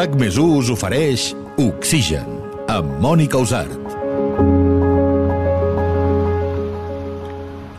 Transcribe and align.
RAC 0.00 0.14
més 0.16 0.36
us 0.40 0.70
ofereix 0.72 1.22
Oxigen, 1.60 2.28
amb 2.72 2.92
Mònica 3.04 3.36
Usart. 3.36 3.74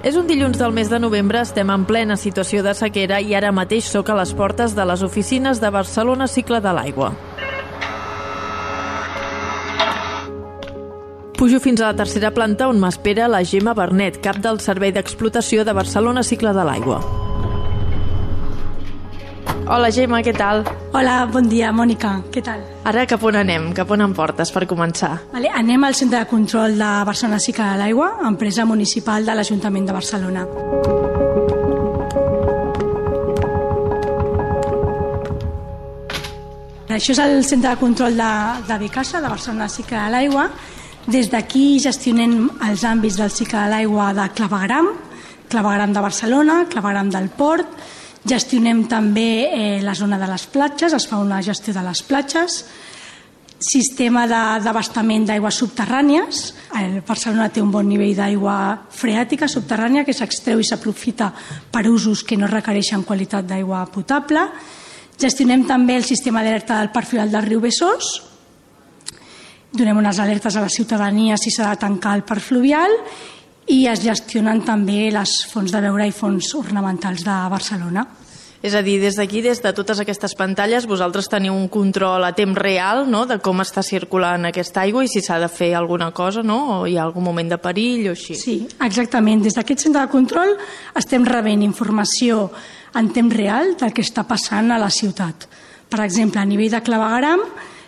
És 0.06 0.20
un 0.20 0.28
dilluns 0.30 0.60
del 0.60 0.76
mes 0.76 0.92
de 0.92 1.00
novembre, 1.02 1.42
estem 1.42 1.72
en 1.74 1.88
plena 1.90 2.20
situació 2.22 2.62
de 2.62 2.76
sequera 2.78 3.18
i 3.26 3.34
ara 3.34 3.50
mateix 3.50 3.88
sóc 3.90 4.12
a 4.14 4.18
les 4.20 4.36
portes 4.38 4.76
de 4.78 4.86
les 4.86 5.02
oficines 5.02 5.64
de 5.64 5.72
Barcelona 5.74 6.28
Cicle 6.30 6.60
de 6.62 6.76
l'Aigua. 6.78 7.10
Pujo 11.40 11.58
fins 11.64 11.82
a 11.82 11.90
la 11.90 11.98
tercera 12.04 12.30
planta 12.38 12.70
on 12.70 12.78
m'espera 12.84 13.32
la 13.34 13.42
Gemma 13.42 13.74
Bernet, 13.74 14.22
cap 14.22 14.38
del 14.46 14.62
Servei 14.62 14.94
d'Explotació 14.94 15.66
de 15.66 15.74
Barcelona 15.74 16.22
Cicle 16.22 16.54
de 16.54 16.70
l'Aigua. 16.70 17.02
Hola 19.66 19.90
Gemma, 19.90 20.22
què 20.22 20.38
tal? 20.38 20.62
Hola, 20.92 21.24
bon 21.32 21.46
dia, 21.48 21.70
Mònica. 21.72 22.18
Què 22.36 22.42
tal? 22.44 22.60
Ara 22.90 23.06
cap 23.08 23.22
on 23.24 23.38
anem? 23.40 23.70
Cap 23.72 23.92
on 23.96 24.02
em 24.04 24.12
portes 24.12 24.50
per 24.52 24.66
començar? 24.68 25.14
Vale, 25.32 25.48
anem 25.56 25.86
al 25.88 25.96
Centre 25.96 26.20
de 26.20 26.28
Control 26.28 26.76
de 26.76 26.90
Barcelona 27.08 27.40
Cicle 27.40 27.64
de 27.64 27.78
l'Aigua, 27.80 28.10
empresa 28.28 28.66
municipal 28.68 29.24
de 29.24 29.36
l'Ajuntament 29.38 29.88
de 29.88 29.96
Barcelona. 29.96 30.44
Això 36.92 37.16
és 37.16 37.24
el 37.24 37.40
Centre 37.48 37.72
de 37.72 37.80
Control 37.80 38.20
de, 38.20 38.34
de 38.68 38.80
Bicassa, 38.84 39.24
de 39.24 39.32
Barcelona 39.32 39.70
Cicle 39.72 39.96
de 39.96 40.12
l'Aigua. 40.12 40.50
Des 41.08 41.32
d'aquí 41.32 41.80
gestionem 41.80 42.36
els 42.68 42.84
àmbits 42.84 43.16
del 43.24 43.32
cicle 43.32 43.64
de 43.64 43.72
l'aigua 43.78 44.12
de 44.20 44.28
clavegram, 44.36 44.92
clavegram 45.48 45.96
de 45.96 46.04
Barcelona, 46.04 46.62
clavegram 46.68 47.16
del 47.16 47.32
Port, 47.32 47.80
gestionem 48.28 48.86
també 48.90 49.30
eh, 49.48 49.82
la 49.82 49.96
zona 49.98 50.20
de 50.22 50.30
les 50.30 50.46
platges, 50.52 50.94
es 50.94 51.08
fa 51.10 51.20
una 51.22 51.42
gestió 51.42 51.74
de 51.74 51.84
les 51.86 52.02
platges, 52.06 52.62
sistema 53.62 54.26
d'abastament 54.28 55.28
d'aigües 55.30 55.60
subterrànies. 55.62 56.42
El 56.80 57.02
Barcelona 57.06 57.52
té 57.54 57.62
un 57.62 57.70
bon 57.72 57.86
nivell 57.86 58.16
d'aigua 58.18 58.56
freàtica 58.90 59.50
subterrània 59.50 60.06
que 60.06 60.16
s'extreu 60.18 60.60
i 60.60 60.66
s'aprofita 60.66 61.30
per 61.72 61.86
usos 61.90 62.24
que 62.26 62.38
no 62.38 62.50
requereixen 62.50 63.06
qualitat 63.06 63.46
d'aigua 63.46 63.86
potable. 63.94 64.48
Gestionem 65.22 65.68
també 65.70 66.00
el 66.00 66.08
sistema 66.08 66.42
d'alerta 66.42 66.80
del 66.80 66.90
perfil 66.90 67.30
del 67.30 67.46
riu 67.46 67.62
Besòs, 67.62 68.32
donem 69.72 69.98
unes 70.02 70.20
alertes 70.20 70.56
a 70.56 70.62
la 70.62 70.70
ciutadania 70.70 71.38
si 71.38 71.52
s'ha 71.52 71.70
de 71.70 71.80
tancar 71.80 72.18
el 72.18 72.26
parc 72.28 72.44
fluvial 72.44 72.92
i 73.68 73.86
es 73.92 74.02
gestionen 74.02 74.64
també 74.66 75.12
les 75.14 75.36
fonts 75.52 75.72
de 75.72 75.82
beure 75.84 76.08
i 76.08 76.16
fonts 76.16 76.54
ornamentals 76.58 77.24
de 77.28 77.38
Barcelona. 77.52 78.08
És 78.62 78.76
a 78.78 78.84
dir, 78.86 79.00
des 79.02 79.16
d'aquí, 79.18 79.42
des 79.42 79.58
de 79.58 79.72
totes 79.74 80.00
aquestes 80.00 80.36
pantalles, 80.38 80.86
vosaltres 80.86 81.26
teniu 81.32 81.56
un 81.58 81.66
control 81.68 82.22
a 82.28 82.34
temps 82.38 82.58
real 82.58 83.08
no? 83.10 83.24
de 83.26 83.40
com 83.42 83.58
està 83.64 83.82
circulant 83.82 84.46
aquesta 84.46 84.84
aigua 84.84 85.02
i 85.02 85.10
si 85.10 85.24
s'ha 85.26 85.40
de 85.42 85.50
fer 85.50 85.72
alguna 85.74 86.12
cosa 86.14 86.44
no? 86.46 86.60
o 86.76 86.86
hi 86.86 86.94
ha 87.00 87.08
algun 87.08 87.26
moment 87.26 87.50
de 87.50 87.58
perill 87.58 88.12
o 88.12 88.14
així. 88.14 88.38
Sí, 88.38 88.60
exactament. 88.86 89.42
Des 89.42 89.58
d'aquest 89.58 89.88
centre 89.88 90.06
de 90.06 90.14
control 90.14 90.54
estem 90.94 91.26
rebent 91.26 91.66
informació 91.66 92.52
en 92.94 93.10
temps 93.10 93.34
real 93.34 93.74
del 93.82 93.98
que 93.98 94.06
està 94.06 94.28
passant 94.30 94.70
a 94.70 94.78
la 94.78 94.94
ciutat. 94.94 95.50
Per 95.90 96.06
exemple, 96.06 96.40
a 96.40 96.46
nivell 96.46 96.70
de 96.76 96.86
clavegram, 96.86 97.42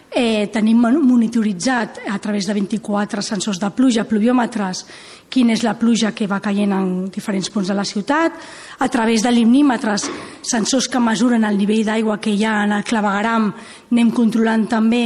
eh, 0.10 0.50
tenim 0.54 0.82
monitoritzat 0.82 2.02
a 2.10 2.18
través 2.20 2.48
de 2.48 2.54
24 2.54 3.22
sensors 3.22 3.60
de 3.60 3.70
pluja, 3.72 4.06
pluviòmetres, 4.10 4.86
quina 5.34 5.56
és 5.58 5.64
la 5.66 5.74
pluja 5.80 6.14
que 6.14 6.28
va 6.30 6.42
caient 6.44 6.72
en 6.76 6.90
diferents 7.10 7.50
punts 7.50 7.72
de 7.72 7.78
la 7.78 7.86
ciutat, 7.90 8.36
a 8.80 8.90
través 8.94 9.24
de 9.26 9.32
limnímetres, 9.34 10.06
sensors 10.46 10.88
que 10.88 11.02
mesuren 11.02 11.48
el 11.48 11.58
nivell 11.58 11.86
d'aigua 11.88 12.20
que 12.22 12.36
hi 12.36 12.46
ha 12.46 12.60
en 12.68 12.76
el 12.78 12.86
clavegram, 12.86 13.50
anem 13.92 14.12
controlant 14.14 14.68
també 14.70 15.06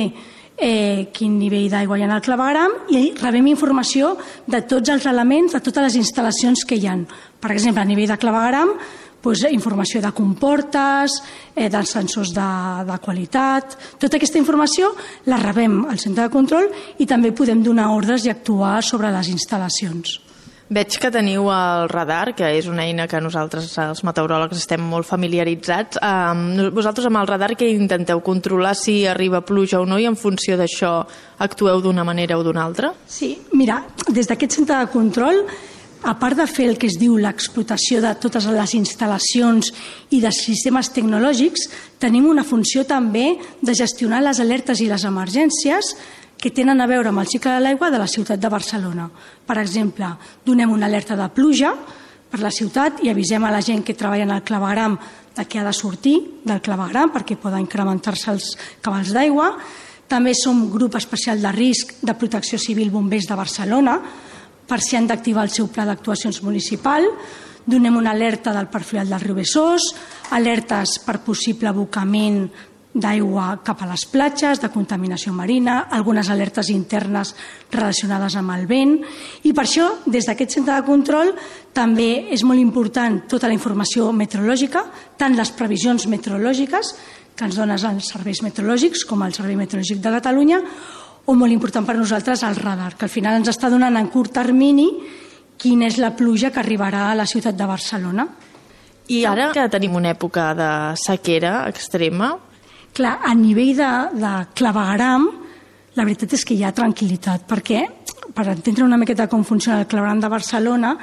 eh, 0.57 1.07
quin 1.13 1.37
nivell 1.39 1.69
d'aigua 1.71 1.97
hi 1.97 2.03
ha 2.03 2.09
en 2.09 2.15
el 2.17 2.25
clavegram 2.25 2.75
i 2.91 3.13
rebem 3.21 3.47
informació 3.53 4.15
de 4.47 4.63
tots 4.67 4.89
els 4.89 5.05
elements, 5.07 5.53
de 5.53 5.63
totes 5.63 5.87
les 5.87 5.99
instal·lacions 6.03 6.65
que 6.67 6.75
hi 6.75 6.87
ha. 6.89 6.97
Per 7.39 7.53
exemple, 7.53 7.83
a 7.83 7.87
nivell 7.87 8.11
de 8.11 8.19
clavegram, 8.19 8.73
doncs, 9.23 9.43
informació 9.51 10.01
de 10.01 10.11
comportes, 10.15 11.21
eh, 11.55 11.69
dels 11.69 11.89
sensors 11.89 12.33
de, 12.35 12.51
de 12.87 12.99
qualitat... 13.03 13.77
Tota 13.97 14.17
aquesta 14.17 14.39
informació 14.39 14.93
la 15.25 15.39
rebem 15.41 15.85
al 15.89 15.99
centre 15.99 16.27
de 16.27 16.33
control 16.33 16.69
i 16.99 17.05
també 17.09 17.33
podem 17.35 17.63
donar 17.63 17.91
ordres 17.95 18.25
i 18.25 18.31
actuar 18.31 18.81
sobre 18.85 19.11
les 19.11 19.29
instal·lacions. 19.33 20.21
Veig 20.67 20.97
que 20.99 21.07
teniu 21.07 21.45
el 21.47 21.87
radar, 21.87 22.33
que 22.35 22.47
és 22.57 22.65
una 22.67 22.83
eina 22.83 23.05
que 23.07 23.21
nosaltres, 23.23 23.69
els 23.79 24.01
meteoròlegs, 24.03 24.59
estem 24.59 24.81
molt 24.83 25.07
familiaritzats. 25.07 26.01
Um, 26.03 26.73
vosaltres 26.75 27.07
amb 27.07 27.21
el 27.21 27.29
radar 27.29 27.53
que 27.55 27.69
intenteu 27.71 28.19
controlar 28.19 28.73
si 28.75 29.05
arriba 29.07 29.39
pluja 29.47 29.79
o 29.79 29.87
no 29.87 29.95
i 29.95 30.09
en 30.09 30.19
funció 30.19 30.57
d'això 30.59 30.91
actueu 31.39 31.79
d'una 31.79 32.03
manera 32.03 32.35
o 32.35 32.43
d'una 32.43 32.65
altra? 32.67 32.91
Sí, 33.07 33.37
mira, 33.55 33.79
des 34.11 34.27
d'aquest 34.27 34.59
centre 34.59 34.81
de 34.83 34.91
control 34.91 35.45
a 36.03 36.13
part 36.19 36.37
de 36.37 36.45
fer 36.47 36.67
el 36.69 36.77
que 36.77 36.87
es 36.89 36.97
diu 36.99 37.17
l'explotació 37.17 38.01
de 38.03 38.13
totes 38.21 38.45
les 38.51 38.73
instal·lacions 38.77 39.71
i 40.13 40.21
de 40.21 40.31
sistemes 40.35 40.91
tecnològics, 40.93 41.67
tenim 41.99 42.27
una 42.29 42.45
funció 42.45 42.85
també 42.85 43.37
de 43.61 43.75
gestionar 43.75 44.21
les 44.21 44.39
alertes 44.43 44.81
i 44.81 44.89
les 44.89 45.05
emergències 45.07 45.95
que 46.37 46.53
tenen 46.53 46.81
a 46.81 46.87
veure 46.87 47.09
amb 47.09 47.23
el 47.23 47.29
cicle 47.29 47.55
de 47.55 47.63
l'aigua 47.63 47.89
de 47.89 47.97
la 47.97 48.07
ciutat 48.07 48.39
de 48.39 48.49
Barcelona. 48.49 49.09
Per 49.45 49.57
exemple, 49.57 50.11
donem 50.45 50.71
una 50.71 50.85
alerta 50.85 51.17
de 51.17 51.27
pluja 51.33 51.73
per 52.29 52.41
la 52.43 52.51
ciutat 52.51 53.01
i 53.03 53.09
avisem 53.09 53.43
a 53.43 53.51
la 53.51 53.63
gent 53.63 53.83
que 53.83 53.95
treballa 53.97 54.27
en 54.27 54.35
el 54.35 54.45
clavegram 54.45 54.99
de 55.37 55.45
què 55.45 55.61
ha 55.61 55.65
de 55.65 55.73
sortir 55.73 56.17
del 56.45 56.61
clavegram 56.61 57.11
perquè 57.13 57.37
poden 57.41 57.65
incrementar-se 57.65 58.31
els 58.33 58.53
cabals 58.85 59.13
d'aigua. 59.15 59.55
També 60.07 60.33
som 60.37 60.67
grup 60.71 60.95
especial 60.95 61.41
de 61.41 61.51
risc 61.51 61.97
de 62.01 62.15
protecció 62.15 62.59
civil 62.61 62.91
bombers 62.93 63.27
de 63.27 63.35
Barcelona, 63.35 63.97
per 64.67 64.81
si 64.83 64.97
han 64.99 65.07
d'activar 65.07 65.47
el 65.47 65.53
seu 65.53 65.71
pla 65.71 65.87
d'actuacions 65.87 66.41
municipal, 66.43 67.07
donem 67.67 67.97
una 67.99 68.11
alerta 68.11 68.53
del 68.55 68.69
perfil 68.71 69.09
del 69.09 69.23
riu 69.23 69.35
Besòs, 69.35 69.91
alertes 70.35 70.99
per 71.03 71.19
possible 71.23 71.69
abocament 71.71 72.47
d'aigua 72.97 73.59
cap 73.63 73.83
a 73.83 73.87
les 73.91 74.05
platges, 74.09 74.61
de 74.61 74.71
contaminació 74.73 75.33
marina, 75.35 75.83
algunes 75.93 76.31
alertes 76.33 76.71
internes 76.73 77.35
relacionades 77.71 78.35
amb 78.39 78.55
el 78.55 78.65
vent. 78.69 78.95
I 79.45 79.53
per 79.53 79.67
això 79.67 79.89
des 80.05 80.25
d'aquest 80.25 80.57
centre 80.57 80.73
de 80.73 80.87
control 80.87 81.33
també 81.77 82.27
és 82.33 82.43
molt 82.43 82.59
important 82.59 83.21
tota 83.29 83.47
la 83.47 83.57
informació 83.57 84.09
meteorològica, 84.11 84.83
tant 85.17 85.37
les 85.37 85.53
previsions 85.53 86.07
meteorològiques 86.09 86.95
que 87.37 87.45
ens 87.45 87.57
donen 87.59 87.77
els 87.77 88.09
serveis 88.09 88.41
meteorològics 88.41 89.05
com 89.05 89.21
el 89.21 89.35
Servei 89.35 89.59
Meteorològic 89.59 90.01
de 90.01 90.15
Catalunya 90.15 90.63
o 91.27 91.35
molt 91.35 91.51
important 91.51 91.85
per 91.85 91.97
nosaltres 91.97 92.43
el 92.47 92.55
radar, 92.55 92.95
que 92.95 93.05
al 93.05 93.11
final 93.11 93.35
ens 93.39 93.51
està 93.51 93.69
donant 93.69 93.99
en 93.99 94.07
curt 94.11 94.31
termini 94.39 94.87
quina 95.59 95.87
és 95.89 95.97
la 95.99 96.13
pluja 96.15 96.51
que 96.53 96.61
arribarà 96.61 97.09
a 97.11 97.17
la 97.17 97.25
ciutat 97.27 97.57
de 97.57 97.67
Barcelona. 97.67 98.27
I 99.11 99.23
ara 99.25 99.51
que 99.55 99.67
tenim 99.71 99.95
una 99.99 100.13
època 100.15 100.51
de 100.55 100.71
sequera 100.99 101.61
extrema... 101.69 102.35
Clar, 102.97 103.17
a 103.21 103.33
nivell 103.37 103.75
de, 103.77 103.89
de 104.17 104.33
clavegram, 104.57 105.27
la 105.97 106.05
veritat 106.07 106.33
és 106.33 106.43
que 106.47 106.55
hi 106.55 106.63
ha 106.65 106.73
tranquil·litat, 106.73 107.43
perquè, 107.45 107.83
per 108.33 108.47
entendre 108.53 108.85
una 108.87 108.97
miqueta 108.97 109.27
com 109.29 109.43
funciona 109.45 109.83
el 109.83 109.89
clavegram 109.91 110.23
de 110.23 110.31
Barcelona, 110.33 110.95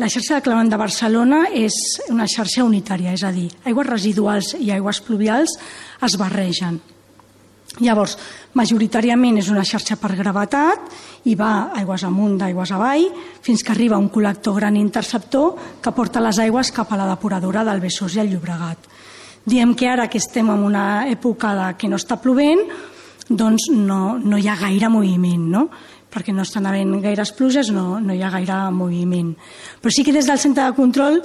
la 0.00 0.08
xarxa 0.08 0.36
de 0.36 0.44
clavegram 0.44 0.68
de 0.72 0.80
Barcelona 0.80 1.40
és 1.56 1.76
una 2.10 2.28
xarxa 2.28 2.66
unitària, 2.66 3.14
és 3.16 3.24
a 3.24 3.32
dir, 3.32 3.48
aigües 3.68 3.88
residuals 3.88 4.54
i 4.58 4.70
aigües 4.74 5.00
pluvials 5.06 5.56
es 6.04 6.16
barregen. 6.20 6.80
Llavors, 7.78 8.16
majoritàriament 8.58 9.38
és 9.38 9.48
una 9.52 9.62
xarxa 9.62 9.94
per 10.00 10.16
gravetat 10.18 10.90
i 11.30 11.36
va 11.38 11.70
aigües 11.78 12.02
amunt 12.04 12.34
d'aigües 12.40 12.72
avall 12.74 13.06
fins 13.46 13.62
que 13.62 13.70
arriba 13.70 14.00
un 14.00 14.10
col·lector 14.10 14.58
gran 14.58 14.76
interceptor 14.76 15.54
que 15.80 15.92
porta 15.94 16.22
les 16.24 16.40
aigües 16.42 16.72
cap 16.74 16.90
a 16.90 16.98
la 16.98 17.06
depuradora 17.12 17.62
del 17.64 17.80
Besòs 17.80 18.16
i 18.16 18.24
el 18.24 18.32
Llobregat. 18.34 18.90
Diem 19.46 19.76
que 19.78 19.88
ara 19.88 20.08
que 20.10 20.18
estem 20.18 20.50
en 20.50 20.66
una 20.66 21.06
època 21.08 21.54
de 21.54 21.68
que 21.78 21.88
no 21.88 21.96
està 21.96 22.18
plovent, 22.20 22.66
doncs 23.30 23.70
no, 23.70 24.18
no 24.18 24.36
hi 24.36 24.50
ha 24.50 24.58
gaire 24.58 24.90
moviment, 24.90 25.46
no? 25.54 25.68
perquè 26.10 26.34
no 26.34 26.42
estan 26.42 26.66
havent 26.66 26.96
gaires 27.04 27.30
pluges, 27.38 27.70
no, 27.70 28.00
no 28.02 28.14
hi 28.14 28.22
ha 28.26 28.32
gaire 28.34 28.58
moviment. 28.74 29.30
Però 29.80 29.94
sí 29.94 30.02
que 30.02 30.12
des 30.12 30.26
del 30.26 30.42
centre 30.42 30.66
de 30.66 30.74
control 30.74 31.20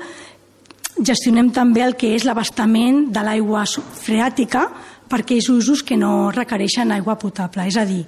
gestionem 0.96 1.50
també 1.52 1.81
el 1.84 1.98
que 2.00 2.14
és 2.16 2.24
l'abastament 2.24 3.08
de 3.12 3.24
l'aigua 3.25 3.66
freàtica 3.66 4.69
per 5.10 5.22
aquells 5.22 5.50
usos 5.50 5.84
que 5.84 5.98
no 5.98 6.31
requereixen 6.34 6.92
aigua 6.92 7.18
potable. 7.19 7.68
És 7.68 7.78
a 7.78 7.86
dir, 7.86 8.04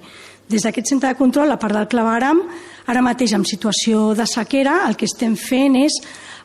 des 0.48 0.64
d'aquest 0.64 0.88
centre 0.88 1.12
de 1.12 1.18
control, 1.18 1.52
a 1.52 1.58
part 1.60 1.76
del 1.76 1.88
clavegram, 1.88 2.40
ara 2.88 3.04
mateix 3.04 3.34
en 3.36 3.44
situació 3.44 4.14
de 4.16 4.26
sequera, 4.26 4.80
el 4.88 4.96
que 4.96 5.06
estem 5.08 5.36
fent 5.36 5.76
és 5.76 5.98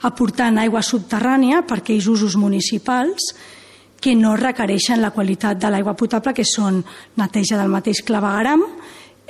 aportant 0.04 0.60
aigua 0.60 0.84
subterrània 0.84 1.64
per 1.68 1.80
aquells 1.80 2.10
usos 2.12 2.36
municipals 2.36 3.32
que 4.04 4.18
no 4.20 4.36
requereixen 4.36 5.00
la 5.00 5.14
qualitat 5.16 5.62
de 5.62 5.70
l'aigua 5.72 5.96
potable, 5.96 6.34
que 6.36 6.44
són 6.44 6.82
neteja 7.16 7.56
del 7.56 7.72
mateix 7.72 8.02
clavegram, 8.04 8.66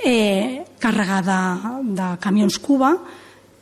eh, 0.02 0.64
carregada 0.82 1.78
de 1.82 2.08
camions 2.20 2.58
Cuba, 2.58 2.96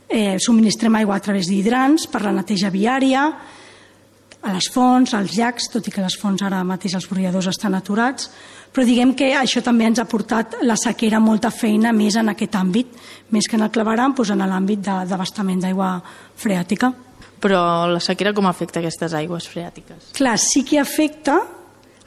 eh, 0.09 0.38
subministrem 0.41 0.94
aigua 0.97 1.17
a 1.17 1.20
través 1.20 1.49
d'hidrants 1.49 2.06
per 2.06 2.23
la 2.23 2.32
neteja 2.32 2.70
viària, 2.70 3.26
a 4.43 4.53
les 4.53 4.69
fonts, 4.75 5.15
als 5.15 5.37
llacs, 5.39 5.69
tot 5.71 5.87
i 5.87 5.93
que 5.94 6.03
les 6.03 6.17
fonts 6.19 6.43
ara 6.43 6.62
mateix 6.67 6.97
els 6.99 7.06
brolladors 7.11 7.49
estan 7.53 7.77
aturats, 7.79 8.29
però 8.73 8.85
diguem 8.89 9.15
que 9.15 9.31
això 9.39 9.62
també 9.62 9.87
ens 9.87 10.00
ha 10.03 10.09
portat 10.09 10.59
la 10.67 10.77
sequera 10.81 11.21
molta 11.23 11.53
feina 11.55 11.93
més 11.94 12.17
en 12.19 12.33
aquest 12.33 12.56
àmbit, 12.59 12.93
més 13.31 13.47
que 13.47 13.59
en 13.59 13.67
el 13.67 13.73
claveram, 13.75 14.17
doncs 14.17 14.33
en 14.35 14.43
l'àmbit 14.43 14.83
d'abastament 14.83 15.62
d'aigua 15.62 15.94
freàtica. 16.37 16.91
Però 17.43 17.62
la 17.91 18.00
sequera 18.03 18.33
com 18.35 18.47
afecta 18.47 18.81
aquestes 18.81 19.15
aigües 19.19 19.49
freàtiques? 19.50 20.12
Clar, 20.17 20.39
sí 20.39 20.65
que 20.67 20.81
afecta, 20.81 21.38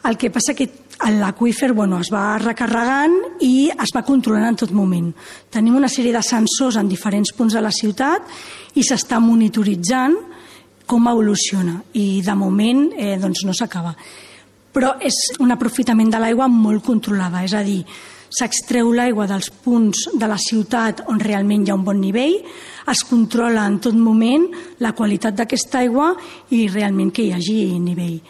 el 0.08 0.16
que 0.16 0.30
passa 0.30 0.54
que 0.54 0.68
l'aqüífer 1.12 1.72
bueno, 1.76 2.00
es 2.00 2.10
va 2.12 2.38
recarregant 2.40 3.16
i 3.44 3.68
es 3.72 3.92
va 3.94 4.04
controlant 4.04 4.48
en 4.48 4.60
tot 4.60 4.72
moment. 4.72 5.10
Tenim 5.52 5.76
una 5.76 5.90
sèrie 5.92 6.14
de 6.14 6.22
sensors 6.24 6.78
en 6.80 6.88
diferents 6.88 7.32
punts 7.36 7.56
de 7.56 7.62
la 7.64 7.72
ciutat 7.74 8.28
i 8.76 8.84
s'està 8.84 9.20
monitoritzant 9.20 10.16
com 10.86 11.08
evoluciona 11.10 11.80
i 11.98 12.22
de 12.24 12.34
moment 12.38 12.88
eh, 12.96 13.16
doncs 13.20 13.44
no 13.46 13.54
s'acaba. 13.54 13.94
Però 14.76 14.96
és 15.00 15.16
un 15.40 15.52
aprofitament 15.54 16.10
de 16.12 16.20
l'aigua 16.20 16.48
molt 16.52 16.84
controlada, 16.84 17.42
és 17.44 17.54
a 17.56 17.62
dir, 17.64 17.80
s'extreu 18.30 18.90
l'aigua 18.92 19.26
dels 19.30 19.48
punts 19.64 20.06
de 20.12 20.28
la 20.28 20.38
ciutat 20.38 21.04
on 21.10 21.20
realment 21.22 21.64
hi 21.64 21.72
ha 21.72 21.78
un 21.78 21.84
bon 21.86 22.00
nivell, 22.00 22.36
es 22.86 23.02
controla 23.08 23.66
en 23.66 23.78
tot 23.82 23.96
moment 23.96 24.46
la 24.84 24.92
qualitat 24.92 25.34
d'aquesta 25.38 25.80
aigua 25.82 26.12
i 26.54 26.66
realment 26.68 27.10
que 27.10 27.24
hi 27.24 27.32
hagi 27.34 27.60
nivell. 27.80 28.20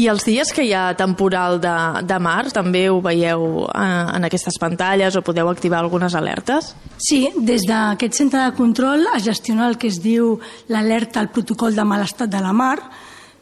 I 0.00 0.06
els 0.08 0.24
dies 0.24 0.48
que 0.56 0.64
hi 0.64 0.70
ha 0.72 0.94
temporal 0.96 1.58
de, 1.60 1.74
de 2.08 2.16
mar 2.22 2.48
també 2.54 2.86
ho 2.88 3.02
veieu 3.04 3.66
eh, 3.68 3.80
en 4.16 4.24
aquestes 4.24 4.56
pantalles 4.60 5.16
o 5.18 5.22
podeu 5.26 5.50
activar 5.50 5.82
algunes 5.82 6.14
alertes? 6.16 6.72
Sí, 6.96 7.26
des 7.36 7.66
d'aquest 7.68 8.16
centre 8.16 8.40
de 8.46 8.54
control 8.56 9.04
es 9.12 9.26
gestiona 9.26 9.68
el 9.68 9.76
que 9.76 9.90
es 9.92 10.00
diu 10.00 10.38
l'alerta 10.72 11.20
al 11.20 11.28
protocol 11.34 11.76
de 11.76 11.84
mal 11.84 12.06
estat 12.06 12.32
de 12.32 12.40
la 12.40 12.54
mar 12.56 12.78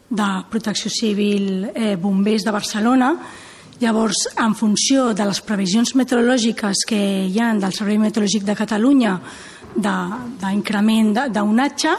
de 0.09 0.27
Protecció 0.49 0.91
Civil 0.91 1.69
eh, 1.73 1.95
Bombers 1.95 2.43
de 2.43 2.51
Barcelona. 2.51 3.13
Llavors, 3.79 4.25
en 4.35 4.55
funció 4.57 5.13
de 5.15 5.29
les 5.29 5.39
previsions 5.45 5.93
meteorològiques 5.95 6.83
que 6.89 6.99
hi 7.29 7.39
ha 7.39 7.53
del 7.55 7.77
Servei 7.77 8.01
Meteorològic 8.01 8.43
de 8.43 8.57
Catalunya 8.59 9.13
d'increment 9.75 11.13
d'onatge, 11.33 11.91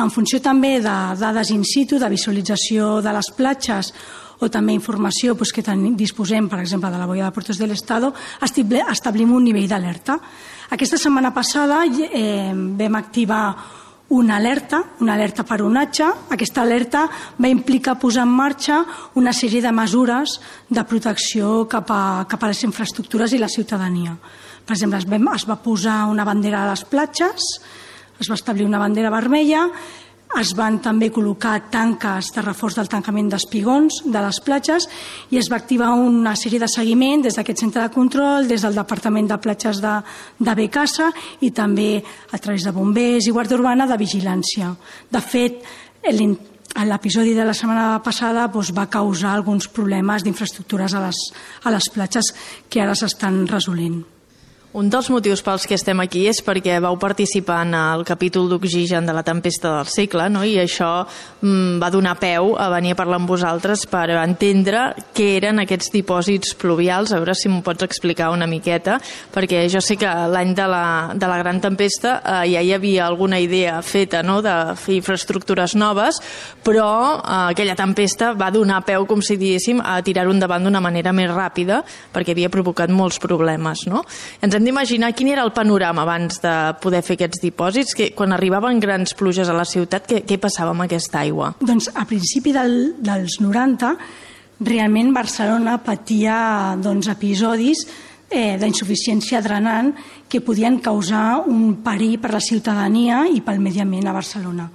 en 0.00 0.10
funció 0.10 0.40
també 0.42 0.78
de 0.80 0.96
dades 1.18 1.50
in 1.50 1.64
situ, 1.64 1.98
de 1.98 2.10
visualització 2.12 3.00
de 3.02 3.14
les 3.14 3.30
platges 3.36 3.92
o 4.40 4.50
també 4.50 4.74
informació 4.74 5.36
pues, 5.38 5.52
que 5.54 5.62
ten, 5.62 5.94
disposem, 5.96 6.48
per 6.50 6.60
exemple, 6.60 6.90
de 6.90 6.98
la 6.98 7.06
boia 7.06 7.28
de 7.28 7.34
Portos 7.34 7.58
de 7.58 7.68
l'Estado, 7.70 8.12
establim 8.42 9.32
un 9.32 9.44
nivell 9.44 9.68
d'alerta. 9.70 10.18
Aquesta 10.74 10.98
setmana 10.98 11.32
passada 11.34 11.84
eh, 11.86 12.52
vam 12.52 12.98
activar 12.98 13.44
una 14.14 14.36
alerta, 14.36 14.82
una 15.00 15.14
alerta 15.14 15.44
per 15.44 15.62
onatge. 15.64 16.06
Aquesta 16.34 16.62
alerta 16.62 17.06
va 17.40 17.48
implicar 17.48 17.98
posar 17.98 18.26
en 18.26 18.34
marxa 18.36 18.84
una 19.14 19.32
sèrie 19.32 19.62
de 19.64 19.72
mesures 19.72 20.38
de 20.68 20.84
protecció 20.84 21.64
cap 21.70 21.90
a, 21.90 22.02
cap 22.28 22.42
a 22.42 22.52
les 22.52 22.64
infraestructures 22.68 23.32
i 23.32 23.40
la 23.40 23.48
ciutadania. 23.48 24.16
Per 24.64 24.72
exemple, 24.72 24.98
es, 24.98 25.08
va, 25.08 25.18
es 25.36 25.44
va 25.48 25.60
posar 25.60 26.04
una 26.08 26.24
bandera 26.24 26.64
a 26.64 26.70
les 26.70 26.84
platges, 26.88 27.50
es 28.20 28.30
va 28.30 28.38
establir 28.38 28.64
una 28.64 28.80
bandera 28.80 29.12
vermella, 29.12 29.66
es 30.40 30.50
van 30.58 30.80
també 30.82 31.10
col·locar 31.14 31.68
tanques 31.70 32.32
de 32.34 32.42
reforç 32.42 32.74
del 32.78 32.88
tancament 32.90 33.28
d'espigons 33.30 34.00
de 34.04 34.22
les 34.24 34.40
platges 34.42 34.88
i 35.30 35.38
es 35.38 35.50
va 35.50 35.60
activar 35.60 35.92
una 35.94 36.32
sèrie 36.34 36.58
de 36.58 36.68
seguiment 36.70 37.22
des 37.22 37.36
d'aquest 37.38 37.60
centre 37.62 37.82
de 37.84 37.92
control, 37.94 38.48
des 38.50 38.64
del 38.64 38.74
Departament 38.74 39.28
de 39.30 39.38
Platges 39.38 39.78
de, 39.82 39.92
de 40.40 40.54
Becassa 40.58 41.12
i 41.40 41.52
també 41.54 42.02
a 42.32 42.38
través 42.38 42.66
de 42.66 42.72
bombers 42.74 43.28
i 43.28 43.34
Guàrdia 43.34 43.60
Urbana 43.60 43.86
de 43.86 44.00
vigilància. 44.00 44.72
De 45.10 45.22
fet, 45.22 45.62
l'episodi 46.82 47.36
de 47.36 47.44
la 47.46 47.54
setmana 47.54 48.00
passada 48.02 48.48
doncs, 48.48 48.72
va 48.74 48.88
causar 48.90 49.36
alguns 49.36 49.68
problemes 49.68 50.24
d'infraestructures 50.24 50.98
a, 50.98 51.04
les, 51.06 51.22
a 51.62 51.70
les 51.70 51.88
platges 51.94 52.34
que 52.68 52.82
ara 52.82 52.98
s'estan 52.98 53.44
resolent. 53.46 54.02
Un 54.74 54.88
dels 54.90 55.06
motius 55.06 55.38
pels 55.46 55.68
que 55.70 55.76
estem 55.78 56.00
aquí 56.02 56.24
és 56.26 56.40
perquè 56.42 56.80
vau 56.82 56.96
participar 56.98 57.60
en 57.62 57.76
el 57.78 58.00
capítol 58.02 58.48
d'Oxigen 58.50 59.06
de 59.06 59.12
la 59.14 59.22
tempesta 59.22 59.70
del 59.76 59.86
segle 59.86 60.24
no? 60.34 60.40
i 60.42 60.56
això 60.58 60.88
mm, 61.06 61.76
va 61.78 61.92
donar 61.94 62.16
peu 62.18 62.56
a 62.58 62.66
venir 62.72 62.90
a 62.90 62.98
parlar 62.98 63.20
amb 63.20 63.30
vosaltres 63.30 63.84
per 63.86 64.08
entendre 64.18 64.80
què 65.14 65.28
eren 65.36 65.62
aquests 65.62 65.92
dipòsits 65.94 66.56
pluvials, 66.58 67.12
a 67.14 67.20
veure 67.22 67.36
si 67.38 67.52
m'ho 67.52 67.60
pots 67.62 67.86
explicar 67.86 68.32
una 68.34 68.48
miqueta, 68.50 68.96
perquè 69.30 69.60
jo 69.70 69.78
sé 69.78 69.94
que 69.94 70.10
l'any 70.10 70.56
de, 70.58 70.66
la, 70.66 70.82
de 71.14 71.30
la 71.30 71.38
gran 71.38 71.62
tempesta 71.62 72.16
eh, 72.18 72.50
ja 72.56 72.66
hi 72.66 72.74
havia 72.74 73.06
alguna 73.06 73.38
idea 73.38 73.78
feta 73.78 74.24
no? 74.26 74.40
de 74.42 74.56
fer 74.74 74.98
infraestructures 74.98 75.78
noves, 75.78 76.18
però 76.66 76.88
eh, 77.20 77.38
aquella 77.52 77.78
tempesta 77.78 78.32
va 78.34 78.50
donar 78.50 78.82
peu, 78.90 79.06
com 79.06 79.22
si 79.22 79.38
diguéssim, 79.38 79.78
a 79.78 80.00
tirar-ho 80.02 80.34
endavant 80.34 80.66
d'una 80.66 80.82
manera 80.82 81.14
més 81.14 81.30
ràpida 81.30 81.84
perquè 82.10 82.34
havia 82.34 82.50
provocat 82.50 82.90
molts 82.90 83.22
problemes. 83.22 83.86
No? 83.86 84.02
Ens 84.42 84.58
hem 84.58 84.63
hem 84.64 84.70
d'imaginar 84.70 85.12
quin 85.12 85.28
era 85.28 85.42
el 85.44 85.52
panorama 85.52 86.06
abans 86.06 86.38
de 86.40 86.52
poder 86.80 87.02
fer 87.04 87.18
aquests 87.18 87.42
dipòsits, 87.42 87.92
que 87.92 88.06
quan 88.16 88.32
arribaven 88.32 88.78
grans 88.80 89.12
pluges 89.12 89.50
a 89.52 89.56
la 89.56 89.66
ciutat, 89.68 90.06
què, 90.08 90.22
què 90.24 90.38
passava 90.40 90.72
amb 90.72 90.86
aquesta 90.86 91.20
aigua? 91.20 91.50
Doncs 91.60 91.90
a 91.92 92.06
principi 92.08 92.54
del, 92.56 92.94
dels 92.96 93.36
90 93.44 93.92
realment 94.64 95.12
Barcelona 95.12 95.76
patia 95.84 96.38
doncs, 96.80 97.10
episodis 97.12 97.84
eh, 98.30 98.56
d'insuficiència 98.56 99.42
drenant 99.44 99.92
que 100.32 100.40
podien 100.40 100.80
causar 100.80 101.44
un 101.44 101.82
perill 101.84 102.16
per 102.22 102.32
la 102.32 102.40
ciutadania 102.40 103.26
i 103.28 103.44
pel 103.44 103.60
medi 103.60 103.84
ambient 103.84 104.08
a 104.08 104.16
Barcelona 104.16 104.70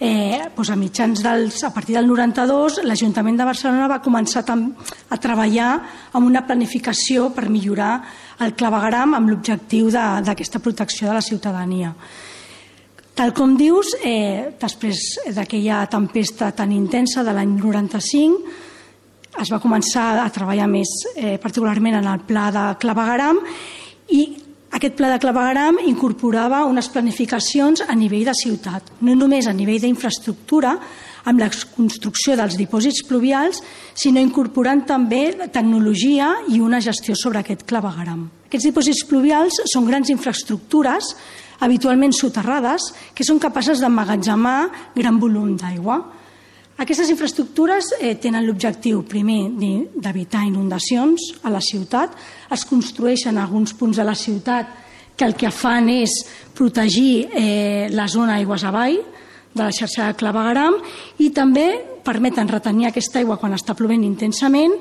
eh, 0.00 0.50
doncs 0.54 0.70
a 0.70 0.76
mitjans 0.76 1.22
dels, 1.22 1.62
a 1.64 1.72
partir 1.72 1.96
del 1.96 2.06
92 2.10 2.82
l'Ajuntament 2.84 3.38
de 3.38 3.48
Barcelona 3.48 3.88
va 3.88 4.02
començar 4.04 4.44
a 4.44 5.16
treballar 5.16 5.70
amb 6.12 6.26
una 6.26 6.44
planificació 6.46 7.30
per 7.34 7.48
millorar 7.48 8.02
el 8.40 8.54
clavegram 8.58 9.14
amb 9.14 9.30
l'objectiu 9.30 9.90
d'aquesta 9.92 10.58
protecció 10.58 11.08
de 11.08 11.14
la 11.14 11.22
ciutadania. 11.22 11.94
Tal 13.14 13.30
com 13.32 13.54
dius, 13.54 13.94
eh, 14.02 14.56
després 14.58 15.20
d'aquella 15.36 15.84
tempesta 15.86 16.50
tan 16.50 16.72
intensa 16.72 17.22
de 17.22 17.32
l'any 17.32 17.54
95, 17.60 18.40
es 19.40 19.50
va 19.50 19.60
començar 19.62 20.18
a 20.18 20.30
treballar 20.30 20.66
més 20.70 20.90
eh, 21.14 21.38
particularment 21.38 22.00
en 22.00 22.08
el 22.10 22.20
pla 22.26 22.50
de 22.54 22.64
clavegram 22.82 23.38
i 24.14 24.24
aquest 24.74 24.96
pla 24.98 25.12
de 25.12 25.20
clavegram 25.22 25.78
incorporava 25.86 26.64
unes 26.66 26.88
planificacions 26.90 27.84
a 27.86 27.94
nivell 27.94 28.26
de 28.26 28.34
ciutat, 28.34 28.90
no 29.06 29.14
només 29.14 29.46
a 29.46 29.54
nivell 29.54 29.78
d'infraestructura, 29.84 30.74
amb 31.24 31.40
la 31.40 31.48
construcció 31.74 32.36
dels 32.36 32.56
dipòsits 32.60 33.04
pluvials, 33.08 33.62
sinó 33.96 34.20
incorporant 34.22 34.84
també 34.88 35.22
tecnologia 35.52 36.30
i 36.52 36.60
una 36.60 36.82
gestió 36.84 37.16
sobre 37.16 37.40
aquest 37.40 37.64
clavegram. 37.68 38.26
Aquests 38.48 38.68
dipòsits 38.68 39.04
pluvials 39.08 39.62
són 39.72 39.88
grans 39.88 40.12
infraestructures, 40.12 41.14
habitualment 41.64 42.12
soterrades, 42.12 42.90
que 43.14 43.24
són 43.24 43.40
capaces 43.40 43.80
d'emmagatzemar 43.80 44.92
gran 44.94 45.18
volum 45.22 45.56
d'aigua. 45.56 46.02
Aquestes 46.76 47.08
infraestructures 47.12 47.92
eh, 48.00 48.16
tenen 48.18 48.44
l'objectiu, 48.44 49.04
primer, 49.06 49.54
d'evitar 49.94 50.42
inundacions 50.48 51.30
a 51.46 51.52
la 51.54 51.62
ciutat. 51.62 52.16
Es 52.50 52.64
construeixen 52.66 53.38
alguns 53.38 53.72
punts 53.78 54.00
de 54.00 54.04
la 54.04 54.16
ciutat 54.18 54.72
que 55.16 55.24
el 55.24 55.36
que 55.38 55.52
fan 55.54 55.86
és 55.92 56.10
protegir 56.54 57.28
eh, 57.30 57.86
la 57.94 58.08
zona 58.10 58.40
aigües 58.40 58.66
avall 58.66 58.98
de 59.54 59.62
la 59.62 59.72
xarxa 59.72 60.10
de 60.10 60.18
clavegaram 60.18 60.76
i 61.22 61.30
també 61.30 61.68
permeten 62.04 62.50
retenir 62.50 62.90
aquesta 62.90 63.20
aigua 63.22 63.38
quan 63.40 63.54
està 63.56 63.76
plovent 63.78 64.04
intensament 64.04 64.74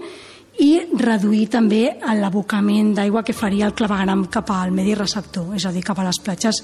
i 0.61 0.73
reduir 0.99 1.47
també 1.49 1.85
l'abocament 2.19 2.93
d'aigua 2.93 3.23
que 3.25 3.33
faria 3.33 3.65
el 3.69 3.73
clavegaram 3.77 4.27
cap 4.29 4.51
al 4.53 4.73
medi 4.75 4.93
receptor, 4.97 5.55
és 5.55 5.65
a 5.65 5.71
dir, 5.73 5.81
cap 5.85 5.97
a 5.99 6.05
les 6.05 6.19
platges 6.21 6.61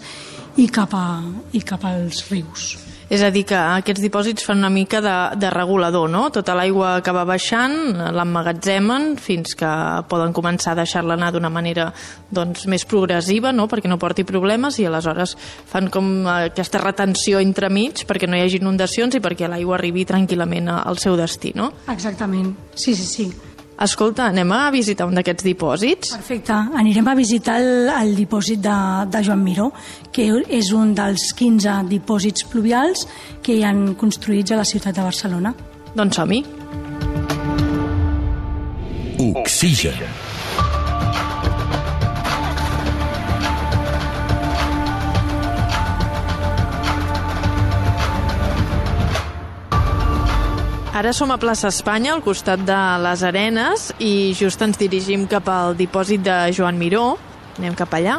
i 0.58 0.68
cap, 0.70 0.94
a, 0.94 1.24
i 1.54 1.62
cap 1.66 1.86
als 1.90 2.28
rius. 2.30 2.76
És 3.10 3.24
a 3.26 3.32
dir, 3.34 3.42
que 3.50 3.58
aquests 3.58 4.04
dipòsits 4.04 4.46
fan 4.46 4.60
una 4.62 4.70
mica 4.70 5.02
de, 5.02 5.16
de 5.42 5.50
regulador, 5.50 6.10
no? 6.14 6.28
Tota 6.34 6.54
l'aigua 6.58 7.00
que 7.02 7.14
va 7.16 7.26
baixant 7.26 7.98
l'emmagatzemen 8.14 9.16
fins 9.18 9.58
que 9.58 9.72
poden 10.12 10.36
començar 10.38 10.76
a 10.76 10.80
deixar-la 10.84 11.18
anar 11.18 11.32
d'una 11.34 11.50
manera 11.50 11.90
doncs, 12.30 12.68
més 12.70 12.86
progressiva, 12.86 13.52
no? 13.52 13.66
perquè 13.68 13.90
no 13.90 13.98
porti 13.98 14.28
problemes, 14.30 14.78
i 14.78 14.86
aleshores 14.86 15.34
fan 15.70 15.90
com 15.90 16.30
aquesta 16.30 16.84
retenció 16.86 17.42
entremig 17.42 18.06
perquè 18.06 18.30
no 18.30 18.38
hi 18.38 18.46
hagi 18.46 18.62
inundacions 18.62 19.18
i 19.18 19.24
perquè 19.26 19.50
l'aigua 19.50 19.80
arribi 19.80 20.06
tranquil·lament 20.06 20.70
al 20.78 21.02
seu 21.02 21.18
destí, 21.18 21.56
no? 21.58 21.74
Exactament, 21.90 22.54
sí, 22.76 22.94
sí, 22.94 23.10
sí. 23.10 23.32
Escolta, 23.80 24.26
anem 24.28 24.50
a 24.52 24.66
visitar 24.76 25.06
un 25.08 25.16
d'aquests 25.16 25.46
dipòsits? 25.48 26.12
Perfecte, 26.18 26.56
anirem 26.82 27.08
a 27.08 27.16
visitar 27.16 27.56
el, 27.62 27.88
el 27.94 28.12
dipòsit 28.18 28.60
de, 28.66 28.76
de 29.08 29.22
Joan 29.24 29.40
Miró, 29.46 29.70
que 30.12 30.28
és 30.60 30.74
un 30.76 30.92
dels 30.98 31.30
15 31.40 31.78
dipòsits 31.88 32.44
pluvials 32.52 33.06
que 33.46 33.56
hi 33.56 33.64
han 33.64 33.94
construïts 34.00 34.52
a 34.52 34.60
la 34.60 34.68
ciutat 34.68 35.00
de 35.00 35.06
Barcelona. 35.08 35.54
Doncs 35.96 36.20
som-hi. 36.20 36.44
Oxigen. 39.40 40.29
Ara 50.90 51.12
som 51.14 51.30
a 51.30 51.38
plaça 51.38 51.70
Espanya, 51.70 52.16
al 52.16 52.24
costat 52.26 52.64
de 52.66 52.78
les 53.04 53.22
Arenes, 53.22 53.84
i 54.02 54.34
just 54.34 54.62
ens 54.66 54.78
dirigim 54.82 55.28
cap 55.30 55.46
al 55.54 55.76
dipòsit 55.78 56.24
de 56.26 56.38
Joan 56.58 56.80
Miró. 56.82 57.14
Anem 57.60 57.76
cap 57.78 57.94
allà. 57.94 58.16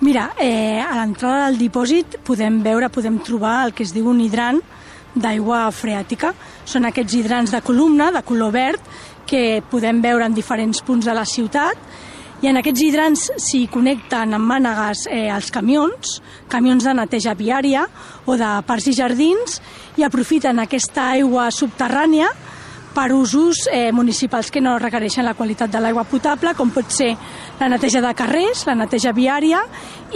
Mira, 0.00 0.30
eh, 0.40 0.80
a 0.80 0.94
l'entrada 0.96 1.50
del 1.50 1.58
dipòsit 1.60 2.16
podem 2.24 2.62
veure, 2.64 2.88
podem 2.88 3.18
trobar 3.18 3.66
el 3.66 3.74
que 3.74 3.84
es 3.84 3.92
diu 3.92 4.08
un 4.08 4.20
hidrant 4.24 4.62
d'aigua 5.14 5.66
freàtica. 5.70 6.32
Són 6.64 6.88
aquests 6.88 7.12
hidrants 7.14 7.52
de 7.52 7.60
columna, 7.60 8.10
de 8.10 8.22
color 8.22 8.52
verd, 8.52 8.80
que 9.26 9.62
podem 9.70 10.00
veure 10.00 10.24
en 10.24 10.32
diferents 10.32 10.80
punts 10.80 11.04
de 11.04 11.12
la 11.12 11.26
ciutat 11.26 11.76
i 12.44 12.50
en 12.50 12.60
aquests 12.60 12.82
hidrants 12.84 13.22
s'hi 13.40 13.62
connecten 13.72 14.36
amb 14.36 14.50
mànegues 14.50 15.06
eh, 15.08 15.28
els 15.32 15.48
camions, 15.54 16.18
camions 16.52 16.84
de 16.84 16.92
neteja 16.96 17.32
viària 17.38 17.86
o 18.26 18.36
de 18.36 18.50
parcs 18.68 18.90
i 18.90 18.96
jardins 18.96 19.60
i 19.96 20.04
aprofiten 20.04 20.60
aquesta 20.60 21.12
aigua 21.14 21.48
subterrània 21.54 22.28
per 22.96 23.10
usos 23.12 23.66
eh, 23.72 23.92
municipals 23.92 24.50
que 24.50 24.60
no 24.60 24.78
requereixen 24.80 25.24
la 25.24 25.34
qualitat 25.36 25.72
de 25.72 25.80
l'aigua 25.84 26.06
potable, 26.08 26.54
com 26.56 26.70
pot 26.72 26.88
ser 26.92 27.10
la 27.60 27.68
neteja 27.68 28.00
de 28.00 28.12
carrers, 28.16 28.64
la 28.68 28.76
neteja 28.76 29.12
viària 29.16 29.60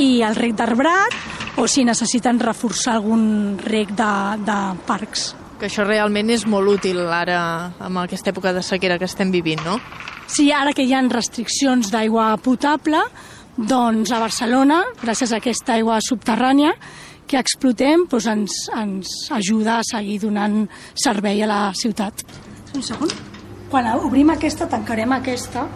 i 0.00 0.23
el 0.25 0.37
rec 0.39 0.57
d'arbrat, 0.57 1.17
o 1.61 1.67
si 1.69 1.85
necessiten 1.85 2.41
reforçar 2.41 2.97
algun 2.97 3.59
rec 3.61 3.93
de, 3.97 4.12
de 4.47 4.59
parcs. 4.89 5.35
Que 5.61 5.69
això 5.69 5.85
realment 5.85 6.33
és 6.33 6.47
molt 6.49 6.73
útil 6.79 7.03
ara, 7.12 7.43
amb 7.85 8.00
aquesta 8.00 8.33
època 8.33 8.55
de 8.57 8.65
sequera 8.65 8.97
que 8.97 9.09
estem 9.09 9.29
vivint, 9.29 9.61
no? 9.67 9.77
Sí, 10.30 10.52
ara 10.54 10.70
que 10.70 10.84
hi 10.87 10.92
ha 10.94 11.00
restriccions 11.10 11.88
d'aigua 11.90 12.37
potable, 12.38 13.00
doncs 13.58 14.12
a 14.14 14.20
Barcelona, 14.22 14.78
gràcies 15.02 15.32
a 15.32 15.40
aquesta 15.40 15.75
aigua 15.75 15.99
subterrània 16.06 16.70
que 17.26 17.38
explotem, 17.38 18.04
doncs 18.10 18.28
ens, 18.30 18.54
ens 18.78 19.10
ajuda 19.34 19.80
a 19.80 19.87
seguir 19.87 20.20
donant 20.22 20.62
servei 20.94 21.42
a 21.42 21.49
la 21.50 21.58
ciutat. 21.75 22.22
Un 22.75 22.87
segon. 22.87 23.10
Quan 23.70 23.90
obrim 23.99 24.30
aquesta, 24.30 24.70
tancarem 24.70 25.18
aquesta. 25.18 25.66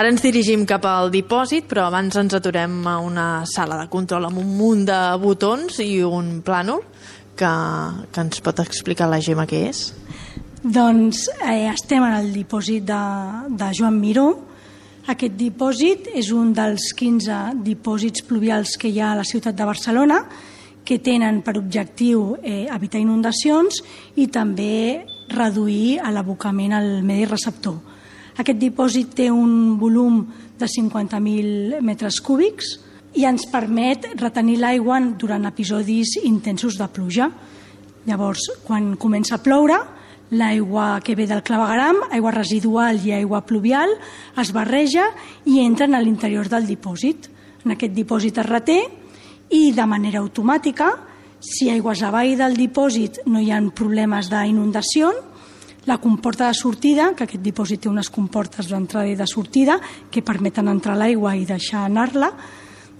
Ara 0.00 0.08
ens 0.08 0.22
dirigim 0.24 0.62
cap 0.64 0.86
al 0.88 1.10
dipòsit, 1.12 1.66
però 1.68 1.84
abans 1.90 2.16
ens 2.16 2.32
aturem 2.32 2.80
a 2.88 2.96
una 3.04 3.44
sala 3.44 3.76
de 3.82 3.88
control 3.92 4.30
amb 4.30 4.40
un 4.40 4.54
munt 4.56 4.86
de 4.88 5.00
botons 5.20 5.82
i 5.84 5.98
un 6.06 6.38
plànol 6.46 6.80
que, 7.40 7.54
que 8.12 8.24
ens 8.24 8.44
pot 8.44 8.60
explicar 8.62 9.08
la 9.10 9.20
Gemma 9.24 9.48
què 9.48 9.64
és. 9.70 9.88
Doncs 10.60 11.24
eh, 11.40 11.70
estem 11.72 12.04
en 12.04 12.18
el 12.18 12.30
dipòsit 12.34 12.84
de, 12.84 13.02
de 13.56 13.72
Joan 13.76 13.96
Miró. 13.96 14.28
Aquest 15.08 15.38
dipòsit 15.40 16.10
és 16.20 16.28
un 16.36 16.52
dels 16.54 16.90
15 16.96 17.62
dipòsits 17.64 18.26
pluvials 18.28 18.76
que 18.76 18.90
hi 18.92 19.00
ha 19.00 19.14
a 19.14 19.20
la 19.22 19.24
ciutat 19.26 19.56
de 19.56 19.68
Barcelona 19.68 20.20
que 20.84 20.98
tenen 21.00 21.40
per 21.46 21.56
objectiu 21.56 22.36
eh, 22.42 22.66
evitar 22.68 23.00
inundacions 23.00 23.80
i 24.20 24.26
també 24.32 25.06
reduir 25.30 26.00
l'abocament 26.12 26.76
al 26.76 26.90
medi 27.06 27.24
receptor. 27.30 27.78
Aquest 28.40 28.60
dipòsit 28.60 29.16
té 29.16 29.30
un 29.32 29.78
volum 29.80 30.22
de 30.60 30.68
50.000 30.68 31.80
metres 31.84 32.20
cúbics 32.20 32.76
i 33.14 33.26
ens 33.26 33.46
permet 33.50 34.06
retenir 34.20 34.58
l'aigua 34.60 35.00
durant 35.18 35.46
episodis 35.48 36.16
intensos 36.22 36.78
de 36.78 36.86
pluja. 36.88 37.30
Llavors, 38.06 38.46
quan 38.64 38.94
comença 38.96 39.36
a 39.36 39.42
ploure, 39.42 39.78
l'aigua 40.30 41.00
que 41.02 41.16
ve 41.18 41.26
del 41.26 41.42
clavegaram, 41.42 42.04
aigua 42.10 42.30
residual 42.30 43.00
i 43.04 43.12
aigua 43.12 43.42
pluvial, 43.46 43.90
es 44.38 44.52
barreja 44.54 45.08
i 45.44 45.58
entren 45.64 45.94
a 45.94 46.02
l'interior 46.02 46.48
del 46.48 46.68
dipòsit. 46.70 47.28
En 47.64 47.74
aquest 47.74 47.94
dipòsit 47.96 48.38
es 48.38 48.46
reté 48.46 48.78
i 49.50 49.72
de 49.74 49.86
manera 49.86 50.22
automàtica, 50.22 50.92
si 51.40 51.70
aigües 51.72 52.02
avall 52.04 52.36
del 52.38 52.56
dipòsit 52.56 53.24
no 53.26 53.40
hi 53.40 53.50
ha 53.50 53.60
problemes 53.74 54.30
d'inundació, 54.30 55.10
la 55.88 55.96
comporta 55.98 56.46
de 56.46 56.54
sortida, 56.54 57.14
que 57.16 57.24
aquest 57.24 57.42
dipòsit 57.42 57.80
té 57.82 57.88
unes 57.88 58.10
comportes 58.12 58.68
d'entrada 58.68 59.08
i 59.08 59.16
de 59.16 59.26
sortida 59.26 59.78
que 60.12 60.22
permeten 60.22 60.68
entrar 60.68 60.96
l'aigua 60.96 61.32
i 61.34 61.46
deixar 61.48 61.86
anar-la, 61.88 62.28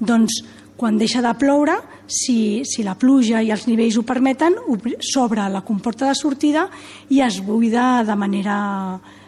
doncs 0.01 0.41
quan 0.81 0.97
deixa 0.97 1.21
de 1.21 1.33
ploure, 1.37 1.75
si, 2.09 2.65
si 2.65 2.83
la 2.83 2.97
pluja 2.97 3.43
i 3.45 3.51
els 3.53 3.67
nivells 3.69 3.99
ho 4.01 4.05
permeten, 4.09 4.57
s'obre 5.05 5.45
la 5.53 5.61
comporta 5.61 6.09
de 6.09 6.17
sortida 6.17 6.71
i 7.13 7.21
es 7.21 7.43
buida 7.45 8.01
de 8.09 8.17
manera 8.17 8.55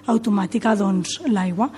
automàtica 0.09 0.73
doncs, 0.75 1.21
l'aigua. 1.29 1.69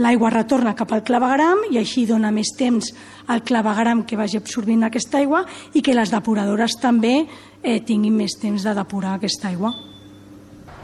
L'aigua 0.00 0.32
retorna 0.32 0.74
cap 0.74 0.90
al 0.96 1.04
clavegram 1.06 1.62
i 1.70 1.78
així 1.78 2.06
dona 2.08 2.32
més 2.34 2.50
temps 2.58 2.88
al 3.30 3.44
clavegram 3.46 4.02
que 4.02 4.18
vagi 4.18 4.40
absorbint 4.40 4.82
aquesta 4.86 5.20
aigua 5.20 5.44
i 5.74 5.82
que 5.84 5.94
les 5.94 6.10
depuradores 6.10 6.74
també 6.80 7.20
eh, 7.20 7.78
tinguin 7.86 8.16
més 8.16 8.34
temps 8.40 8.64
de 8.66 8.74
depurar 8.74 9.14
aquesta 9.14 9.50
aigua. 9.52 9.74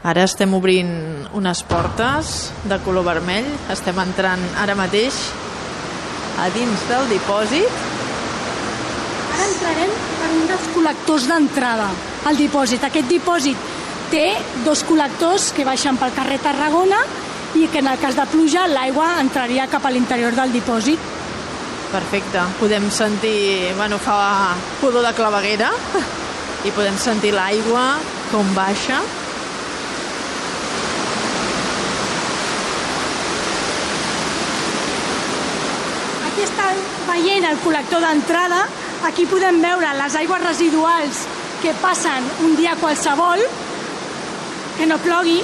Ara 0.07 0.23
estem 0.23 0.53
obrint 0.53 0.93
unes 1.35 1.65
portes 1.67 2.53
de 2.69 2.79
color 2.85 3.03
vermell. 3.09 3.49
Estem 3.73 3.97
entrant 3.99 4.45
ara 4.61 4.77
mateix 4.77 5.19
a 6.37 6.47
dins 6.53 6.83
del 6.89 7.07
dipòsit. 7.09 7.79
Ara 9.33 9.47
entrarem 9.47 9.93
per 10.19 10.29
un 10.35 10.45
dels 10.49 10.69
col·lectors 10.75 11.27
d'entrada 11.29 11.89
al 12.29 12.39
dipòsit. 12.39 12.83
Aquest 12.87 13.09
dipòsit 13.09 13.69
té 14.11 14.25
dos 14.65 14.83
col·lectors 14.87 15.51
que 15.55 15.65
baixen 15.67 15.97
pel 15.99 16.15
carrer 16.15 16.39
Tarragona 16.43 17.01
i 17.57 17.67
que 17.71 17.81
en 17.81 17.89
el 17.91 17.99
cas 18.01 18.15
de 18.17 18.25
pluja 18.31 18.67
l'aigua 18.69 19.15
entraria 19.21 19.67
cap 19.71 19.85
a 19.85 19.91
l'interior 19.93 20.35
del 20.37 20.53
dipòsit. 20.53 21.13
Perfecte. 21.91 22.43
Podem 22.59 22.89
sentir... 22.91 23.73
Bueno, 23.77 23.97
fa 23.97 24.55
pudor 24.81 25.05
de 25.07 25.13
claveguera 25.15 25.71
i 26.67 26.73
podem 26.75 26.97
sentir 26.99 27.33
l'aigua 27.35 27.93
com 28.31 28.53
baixa 28.55 28.99
Està 36.47 36.67
veient 37.09 37.45
el 37.49 37.57
col·lector 37.59 38.03
d'entrada. 38.03 38.61
Aquí 39.07 39.25
podem 39.27 39.59
veure 39.59 39.93
les 39.97 40.15
aigües 40.15 40.43
residuals 40.45 41.25
que 41.61 41.73
passen 41.81 42.27
un 42.45 42.55
dia 42.55 42.77
qualsevol, 42.79 43.41
que 44.77 44.87
no 44.87 44.99
plogui. 45.03 45.41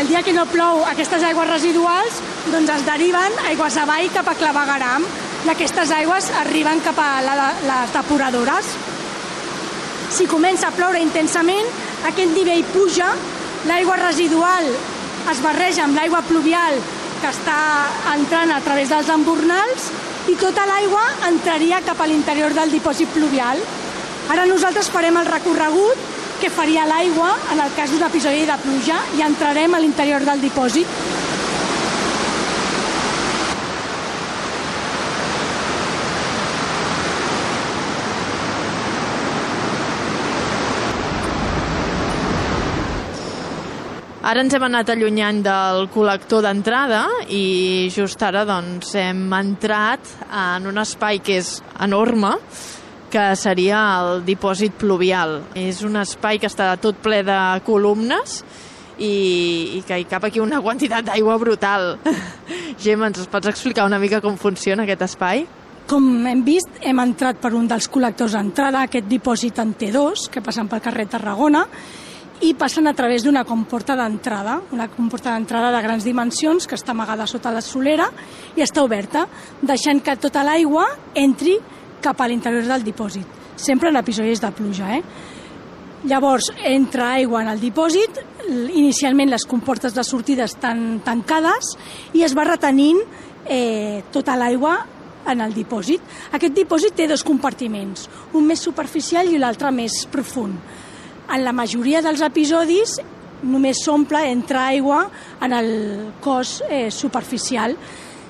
El 0.00 0.08
dia 0.10 0.22
que 0.26 0.34
no 0.34 0.46
plou 0.50 0.84
aquestes 0.86 1.22
aigües 1.26 1.50
residuals 1.50 2.20
doncs 2.50 2.70
es 2.76 2.84
deriven 2.86 3.34
aigües 3.50 3.76
avall 3.82 4.06
cap 4.14 4.28
a 4.30 4.36
clavegaram 4.38 5.02
i 5.44 5.50
aquestes 5.50 5.90
aigües 5.96 6.30
arriben 6.42 6.82
cap 6.84 6.98
a 7.02 7.08
la, 7.26 7.34
les 7.66 7.94
depuradores. 7.94 8.70
Si 10.14 10.28
comença 10.30 10.70
a 10.70 10.74
ploure 10.74 11.02
intensament, 11.02 11.68
aquest 12.10 12.32
nivell 12.34 12.64
puja, 12.74 13.10
l'aigua 13.70 13.98
residual 14.00 14.70
es 15.30 15.42
barreja 15.44 15.84
amb 15.86 15.98
l'aigua 15.98 16.22
pluvial 16.26 16.80
que 17.20 17.28
està 17.28 17.58
entrant 18.14 18.52
a 18.54 18.60
través 18.64 18.88
dels 18.92 19.08
embornals 19.12 19.90
i 20.32 20.36
tota 20.40 20.64
l'aigua 20.68 21.02
entraria 21.28 21.82
cap 21.84 22.00
a 22.00 22.08
l'interior 22.08 22.54
del 22.56 22.72
dipòsit 22.72 23.12
pluvial. 23.14 23.60
Ara 24.30 24.46
nosaltres 24.48 24.90
farem 24.92 25.16
el 25.20 25.28
recorregut 25.28 26.08
que 26.40 26.50
faria 26.50 26.86
l'aigua 26.88 27.34
en 27.52 27.60
el 27.60 27.72
cas 27.76 27.92
d'un 27.92 28.06
episodi 28.06 28.46
de 28.48 28.56
pluja 28.64 29.00
i 29.18 29.24
entrarem 29.26 29.74
a 29.74 29.80
l'interior 29.82 30.24
del 30.24 30.40
dipòsit. 30.40 31.19
Ara 44.30 44.44
ens 44.44 44.54
hem 44.54 44.62
anat 44.62 44.86
allunyant 44.92 45.40
del 45.42 45.88
col·lector 45.90 46.44
d'entrada 46.44 47.00
i 47.34 47.88
just 47.90 48.20
ara 48.22 48.44
doncs, 48.46 48.92
hem 48.94 49.24
entrat 49.34 50.06
en 50.30 50.68
un 50.70 50.76
espai 50.78 51.18
que 51.18 51.40
és 51.40 51.48
enorme, 51.82 52.36
que 53.10 53.24
seria 53.34 53.80
el 53.98 54.20
dipòsit 54.22 54.76
pluvial. 54.78 55.40
És 55.58 55.80
un 55.82 55.98
espai 55.98 56.38
que 56.38 56.46
està 56.46 56.68
tot 56.78 57.00
ple 57.02 57.24
de 57.26 57.38
columnes 57.66 58.36
i, 59.02 59.80
i 59.80 59.82
que 59.88 59.98
hi 59.98 60.06
cap 60.06 60.28
aquí 60.28 60.38
una 60.38 60.60
quantitat 60.62 61.08
d'aigua 61.08 61.34
brutal. 61.42 61.96
Gemma, 62.84 63.08
ens 63.10 63.26
pots 63.32 63.50
explicar 63.50 63.88
una 63.88 63.98
mica 63.98 64.20
com 64.22 64.38
funciona 64.38 64.86
aquest 64.86 65.02
espai? 65.08 65.42
Com 65.90 66.06
hem 66.30 66.44
vist, 66.46 66.70
hem 66.86 67.02
entrat 67.02 67.42
per 67.42 67.50
un 67.58 67.66
dels 67.66 67.90
col·lectors 67.90 68.38
d'entrada, 68.38 68.84
aquest 68.86 69.10
dipòsit 69.10 69.58
en 69.58 69.74
T2, 69.74 70.28
que 70.30 70.44
passen 70.44 70.70
pel 70.70 70.84
carrer 70.86 71.08
Tarragona, 71.10 71.64
i 72.40 72.54
passen 72.56 72.88
a 72.88 72.94
través 72.96 73.24
d'una 73.24 73.44
comporta 73.44 73.94
d'entrada, 73.98 74.60
una 74.72 74.88
comporta 74.88 75.34
d'entrada 75.34 75.70
de 75.74 75.82
grans 75.84 76.04
dimensions 76.04 76.66
que 76.66 76.78
està 76.78 76.94
amagada 76.94 77.26
sota 77.28 77.52
la 77.52 77.60
solera 77.60 78.08
i 78.56 78.64
està 78.64 78.84
oberta, 78.84 79.26
deixant 79.60 80.00
que 80.00 80.16
tota 80.16 80.44
l'aigua 80.46 80.86
entri 81.14 81.58
cap 82.00 82.20
a 82.20 82.28
l'interior 82.28 82.64
del 82.64 82.86
dipòsit, 82.86 83.26
sempre 83.60 83.90
en 83.90 84.00
episodis 84.00 84.40
de 84.40 84.50
pluja. 84.56 84.96
Eh? 84.96 85.02
Llavors, 86.08 86.48
entra 86.64 87.12
aigua 87.18 87.42
en 87.44 87.50
el 87.52 87.60
dipòsit, 87.60 88.22
inicialment 88.48 89.28
les 89.28 89.44
comportes 89.44 89.92
de 89.92 90.04
sortida 90.04 90.48
estan 90.48 91.02
tancades 91.04 91.74
i 92.16 92.24
es 92.24 92.32
va 92.34 92.48
retenint 92.48 93.02
eh, 93.44 94.00
tota 94.12 94.38
l'aigua 94.40 94.78
en 95.28 95.44
el 95.44 95.52
dipòsit. 95.52 96.00
Aquest 96.32 96.56
dipòsit 96.56 96.96
té 96.96 97.06
dos 97.10 97.24
compartiments, 97.26 98.08
un 98.32 98.48
més 98.48 98.64
superficial 98.64 99.28
i 99.28 99.36
l'altre 99.38 99.68
més 99.76 100.06
profund. 100.10 100.88
En 101.30 101.44
la 101.46 101.52
majoria 101.54 102.00
dels 102.02 102.22
episodis 102.26 102.96
només 103.46 103.78
s'omple, 103.84 104.18
entra 104.26 104.64
aigua 104.72 105.04
en 105.40 105.52
el 105.54 105.68
cos 106.20 106.58
eh, 106.68 106.90
superficial. 106.90 107.76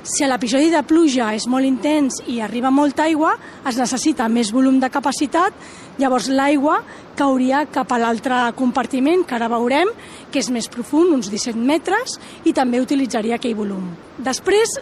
Si 0.04 0.24
l'episodi 0.28 0.68
de 0.72 0.82
pluja 0.84 1.30
és 1.36 1.46
molt 1.48 1.64
intens 1.64 2.20
i 2.28 2.38
arriba 2.44 2.70
molta 2.72 3.06
aigua, 3.08 3.34
es 3.68 3.78
necessita 3.80 4.28
més 4.32 4.50
volum 4.52 4.78
de 4.80 4.90
capacitat, 4.92 5.56
llavors 6.00 6.28
l'aigua 6.28 6.78
cauria 7.16 7.66
cap 7.72 7.92
a 7.92 7.98
l'altre 8.00 8.42
compartiment, 8.56 9.24
que 9.24 9.36
ara 9.36 9.48
veurem, 9.52 9.88
que 10.32 10.40
és 10.40 10.50
més 10.52 10.68
profund, 10.72 11.12
uns 11.16 11.32
17 11.32 11.56
metres, 11.56 12.18
i 12.44 12.52
també 12.56 12.80
utilitzaria 12.84 13.36
aquell 13.40 13.56
volum. 13.56 13.90
Després, 14.20 14.76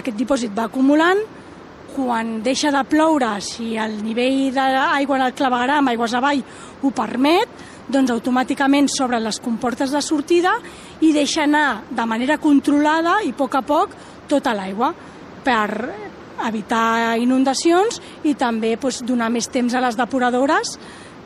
aquest 0.00 0.16
dipòsit 0.16 0.56
va 0.56 0.68
acumulant, 0.68 1.20
quan 1.94 2.38
deixa 2.42 2.70
de 2.74 2.82
ploure, 2.88 3.32
si 3.44 3.74
el 3.78 3.98
nivell 4.04 4.50
d'aigua 4.54 5.18
en 5.18 5.26
el 5.26 5.34
clavegram, 5.36 5.90
aigües 5.92 6.14
avall, 6.14 6.42
ho 6.82 6.90
permet, 6.94 7.66
doncs 7.90 8.12
automàticament 8.14 8.88
s'obren 8.90 9.24
les 9.24 9.40
comportes 9.42 9.90
de 9.90 10.02
sortida 10.02 10.54
i 11.02 11.12
deixa 11.12 11.44
anar 11.44 11.82
de 11.90 12.06
manera 12.06 12.38
controlada 12.38 13.18
i 13.26 13.32
a 13.34 13.36
poc 13.36 13.58
a 13.58 13.62
poc 13.66 13.96
tota 14.30 14.54
l'aigua 14.54 14.92
per 15.44 15.68
evitar 16.46 17.18
inundacions 17.20 18.00
i 18.24 18.34
també 18.38 18.76
doncs, 18.80 19.02
donar 19.04 19.30
més 19.30 19.50
temps 19.50 19.74
a 19.74 19.82
les 19.82 19.98
depuradores 19.98 20.76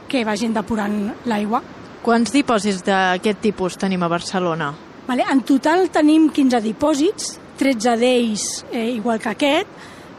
que 0.09 0.25
vagin 0.25 0.55
depurant 0.55 0.99
l'aigua. 1.29 1.63
Quants 2.05 2.33
dipòsits 2.35 2.83
d'aquest 2.85 3.41
tipus 3.41 3.79
tenim 3.81 4.03
a 4.03 4.11
Barcelona? 4.13 4.73
Vale, 5.07 5.25
en 5.31 5.41
total 5.45 5.89
tenim 5.93 6.31
15 6.33 6.61
dipòsits, 6.65 7.39
13 7.61 7.97
d'ells, 8.01 8.65
eh, 8.73 8.91
igual 8.97 9.21
que 9.21 9.31
aquest, 9.33 9.69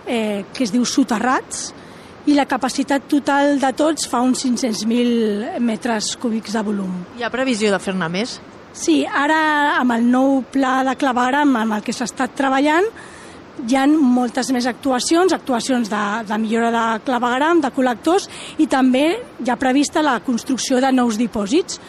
eh, 0.07 0.45
que 0.53 0.63
es 0.65 0.73
diu 0.73 0.85
soterrats, 0.85 1.73
i 2.25 2.33
la 2.33 2.47
capacitat 2.49 3.03
total 3.09 3.59
de 3.61 3.69
tots 3.77 4.07
fa 4.09 4.23
uns 4.25 4.41
500.000 4.45 5.59
metres 5.61 6.15
cúbics 6.17 6.55
de 6.57 6.63
volum. 6.65 7.03
Hi 7.19 7.25
ha 7.25 7.29
previsió 7.33 7.69
de 7.73 7.79
fer-ne 7.81 8.09
més? 8.09 8.39
Sí, 8.75 9.03
ara 9.05 9.75
amb 9.77 9.93
el 9.95 10.07
nou 10.09 10.41
pla 10.51 10.79
de 10.87 10.95
clavegram 10.99 11.53
amb 11.61 11.77
el 11.77 11.85
que 11.85 11.93
s'ha 11.95 12.09
estat 12.09 12.33
treballant 12.35 12.89
hi 13.63 13.77
ha 13.79 13.85
moltes 13.87 14.49
més 14.51 14.65
actuacions, 14.67 15.33
actuacions 15.33 15.89
de, 15.91 16.01
de 16.27 16.39
millora 16.41 16.71
de 16.73 17.03
clavegram, 17.07 17.61
de 17.63 17.71
col·lectors 17.71 18.27
i 18.59 18.67
també 18.67 19.05
hi 19.15 19.51
ha 19.51 19.55
prevista 19.59 20.03
la 20.03 20.17
construcció 20.25 20.81
de 20.83 20.91
nous 20.91 21.15
dipòsits. 21.21 21.79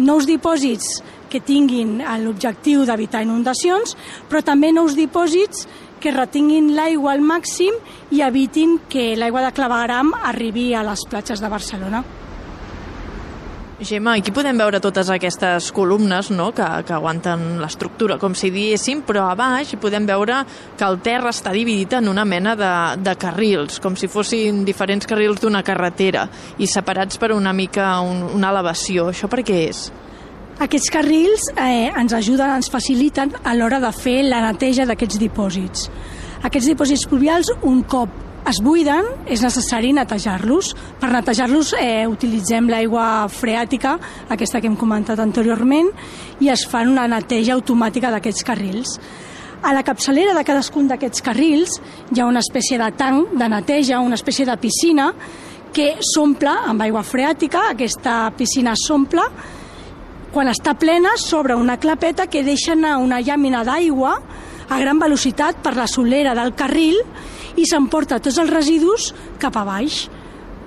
Nous 0.00 0.28
dipòsits 0.28 1.00
que 1.30 1.40
tinguin 1.40 2.00
l'objectiu 2.24 2.84
d'evitar 2.84 3.22
inundacions, 3.24 3.96
però 4.28 4.42
també 4.44 4.72
nous 4.74 4.96
dipòsits 4.98 5.68
que 6.00 6.14
retinguin 6.14 6.72
l'aigua 6.76 7.12
al 7.14 7.22
màxim 7.22 7.76
i 8.10 8.24
evitin 8.26 8.78
que 8.88 9.12
l'aigua 9.16 9.44
de 9.46 9.52
clavegram 9.54 10.14
arribi 10.24 10.72
a 10.74 10.82
les 10.86 11.04
platges 11.08 11.40
de 11.40 11.52
Barcelona. 11.52 12.02
Gemma, 13.80 14.12
aquí 14.18 14.28
podem 14.28 14.58
veure 14.60 14.76
totes 14.76 15.08
aquestes 15.08 15.70
columnes 15.72 16.28
no? 16.34 16.50
que, 16.52 16.66
que 16.84 16.92
aguanten 16.92 17.62
l'estructura, 17.62 18.18
com 18.20 18.34
si 18.36 18.50
diéssim, 18.52 19.00
però 19.08 19.30
a 19.30 19.36
baix 19.38 19.72
podem 19.80 20.04
veure 20.04 20.42
que 20.76 20.84
el 20.84 20.98
terra 21.00 21.32
està 21.32 21.54
dividit 21.56 21.96
en 21.96 22.10
una 22.12 22.26
mena 22.28 22.52
de, 22.60 22.72
de 23.00 23.14
carrils, 23.16 23.80
com 23.80 23.96
si 23.96 24.10
fossin 24.12 24.66
diferents 24.68 25.08
carrils 25.08 25.40
d'una 25.40 25.64
carretera 25.64 26.26
i 26.60 26.68
separats 26.68 27.16
per 27.16 27.32
una 27.32 27.56
mica 27.56 27.94
un, 28.04 28.26
una 28.36 28.52
elevació. 28.52 29.08
Això 29.14 29.32
per 29.32 29.40
què 29.48 29.62
és? 29.70 29.86
Aquests 30.60 30.90
carrils 30.92 31.46
eh, 31.56 31.88
ens 31.88 32.12
ajuden, 32.12 32.50
ens 32.58 32.68
faciliten 32.68 33.30
a 33.48 33.54
l'hora 33.56 33.78
de 33.80 33.88
fer 33.96 34.18
la 34.26 34.42
neteja 34.44 34.84
d'aquests 34.84 35.16
dipòsits. 35.22 35.86
Aquests 36.44 36.66
dipòsits 36.68 37.06
pluvials, 37.08 37.48
un 37.64 37.78
cop 37.88 38.12
es 38.50 38.58
buiden, 38.60 39.06
és 39.24 39.40
necessari 39.40 39.94
netejar-los. 39.96 40.74
Per 41.00 41.08
netejar-los 41.14 41.70
eh, 41.78 42.04
utilitzem 42.04 42.68
l'aigua 42.68 43.06
freàtica, 43.32 43.94
aquesta 44.28 44.60
que 44.60 44.68
hem 44.68 44.76
comentat 44.76 45.22
anteriorment, 45.24 45.88
i 46.44 46.52
es 46.52 46.66
fa 46.68 46.82
una 46.84 47.06
neteja 47.08 47.54
automàtica 47.56 48.10
d'aquests 48.12 48.44
carrils. 48.44 48.98
A 49.64 49.72
la 49.72 49.84
capçalera 49.84 50.34
de 50.36 50.44
cadascun 50.44 50.90
d'aquests 50.92 51.24
carrils 51.24 51.78
hi 52.10 52.20
ha 52.20 52.28
una 52.28 52.44
espècie 52.44 52.76
de 52.80 52.90
tanc 53.00 53.32
de 53.32 53.48
neteja, 53.48 54.02
una 54.04 54.20
espècie 54.20 54.44
de 54.44 54.58
piscina, 54.60 55.08
que 55.72 55.94
s'omple 56.04 56.52
amb 56.68 56.84
aigua 56.84 57.00
freàtica, 57.06 57.70
aquesta 57.72 58.26
piscina 58.36 58.76
s'omple, 58.76 59.24
quan 60.30 60.50
està 60.50 60.76
plena 60.78 61.16
s'obre 61.18 61.56
una 61.58 61.78
clapeta 61.82 62.28
que 62.30 62.44
deixa 62.46 62.76
anar 62.76 62.98
una 63.02 63.20
llàmina 63.20 63.64
d'aigua 63.66 64.14
a 64.70 64.78
gran 64.78 65.00
velocitat 65.02 65.58
per 65.64 65.74
la 65.74 65.88
solera 65.90 66.36
del 66.38 66.54
carril 66.54 67.00
i 67.58 67.66
s'emporta 67.66 68.20
tots 68.22 68.38
els 68.38 68.52
residus 68.52 69.10
cap 69.42 69.58
a 69.58 69.64
baix. 69.66 70.04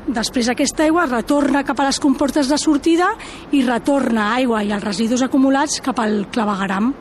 Després 0.04 0.50
aquesta 0.52 0.84
aigua 0.84 1.08
retorna 1.08 1.64
cap 1.64 1.80
a 1.80 1.88
les 1.88 2.02
comportes 2.04 2.52
de 2.52 2.60
sortida 2.60 3.14
i 3.56 3.64
retorna 3.64 4.34
aigua 4.36 4.64
i 4.64 4.74
els 4.76 4.84
residus 4.84 5.24
acumulats 5.24 5.80
cap 5.82 6.04
al 6.04 6.26
clavegaram. 6.32 6.92